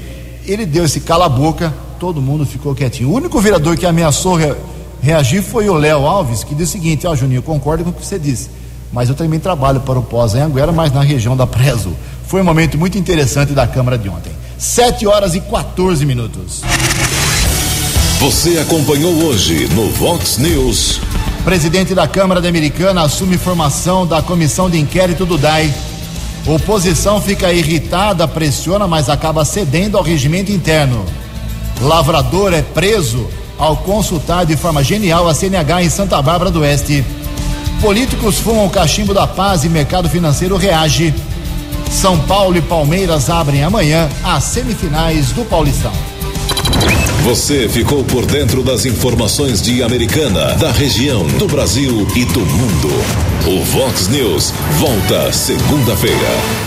Ele 0.46 0.64
deu 0.64 0.84
esse 0.84 1.00
cala-boca, 1.00 1.74
todo 1.98 2.22
mundo 2.22 2.46
ficou 2.46 2.74
quietinho. 2.74 3.10
O 3.10 3.14
único 3.14 3.38
vereador 3.40 3.76
que 3.76 3.84
ameaçou 3.84 4.36
re 4.36 4.54
reagir 5.02 5.42
foi 5.42 5.68
o 5.68 5.74
Léo 5.74 6.06
Alves, 6.06 6.42
que 6.42 6.54
disse 6.54 6.70
o 6.70 6.80
seguinte: 6.80 7.06
Ó, 7.06 7.12
oh, 7.12 7.16
Juninho, 7.16 7.42
concordo 7.42 7.84
com 7.84 7.90
o 7.90 7.92
que 7.92 8.04
você 8.04 8.18
disse, 8.18 8.48
mas 8.92 9.08
eu 9.08 9.14
também 9.14 9.38
trabalho 9.38 9.80
para 9.80 9.98
o 9.98 10.02
Pós-Anhanguera, 10.02 10.72
mas 10.72 10.92
na 10.92 11.02
região 11.02 11.36
da 11.36 11.46
Preso. 11.46 11.92
Foi 12.26 12.40
um 12.40 12.44
momento 12.44 12.76
muito 12.76 12.98
interessante 12.98 13.52
da 13.52 13.68
Câmara 13.68 13.96
de 13.96 14.08
ontem. 14.08 14.32
7 14.58 15.06
horas 15.06 15.36
e 15.36 15.40
14 15.40 16.04
minutos. 16.04 16.62
Você 18.18 18.58
acompanhou 18.58 19.12
hoje 19.22 19.68
no 19.68 19.88
Vox 19.90 20.36
News. 20.38 21.00
Presidente 21.44 21.94
da 21.94 22.08
Câmara 22.08 22.40
da 22.40 22.48
Americana 22.48 23.02
assume 23.02 23.38
formação 23.38 24.04
da 24.04 24.20
comissão 24.22 24.68
de 24.68 24.76
inquérito 24.76 25.24
do 25.24 25.38
DAI. 25.38 25.72
Oposição 26.44 27.20
fica 27.20 27.52
irritada, 27.52 28.26
pressiona, 28.26 28.88
mas 28.88 29.08
acaba 29.08 29.44
cedendo 29.44 29.96
ao 29.96 30.02
regimento 30.02 30.50
interno. 30.50 31.04
Lavrador 31.80 32.52
é 32.52 32.62
preso 32.62 33.28
ao 33.56 33.76
consultar 33.76 34.44
de 34.44 34.56
forma 34.56 34.82
genial 34.82 35.28
a 35.28 35.34
CNH 35.34 35.84
em 35.84 35.90
Santa 35.90 36.20
Bárbara 36.20 36.50
do 36.50 36.60
Oeste. 36.60 37.04
Políticos 37.80 38.38
fumam 38.40 38.66
o 38.66 38.70
cachimbo 38.70 39.14
da 39.14 39.28
paz 39.28 39.62
e 39.62 39.68
mercado 39.68 40.08
financeiro 40.08 40.56
reage. 40.56 41.14
São 41.90 42.18
Paulo 42.20 42.56
e 42.56 42.62
Palmeiras 42.62 43.30
abrem 43.30 43.62
amanhã 43.62 44.08
as 44.22 44.44
semifinais 44.44 45.32
do 45.32 45.44
Paulistão. 45.44 45.92
Você 47.24 47.68
ficou 47.68 48.04
por 48.04 48.24
dentro 48.24 48.62
das 48.62 48.84
informações 48.84 49.60
de 49.60 49.82
Americana, 49.82 50.54
da 50.54 50.70
região, 50.70 51.26
do 51.26 51.46
Brasil 51.48 52.06
e 52.14 52.24
do 52.24 52.40
mundo. 52.40 52.88
O 53.46 53.64
Vox 53.64 54.08
News 54.08 54.52
volta 54.78 55.32
segunda-feira. 55.32 56.65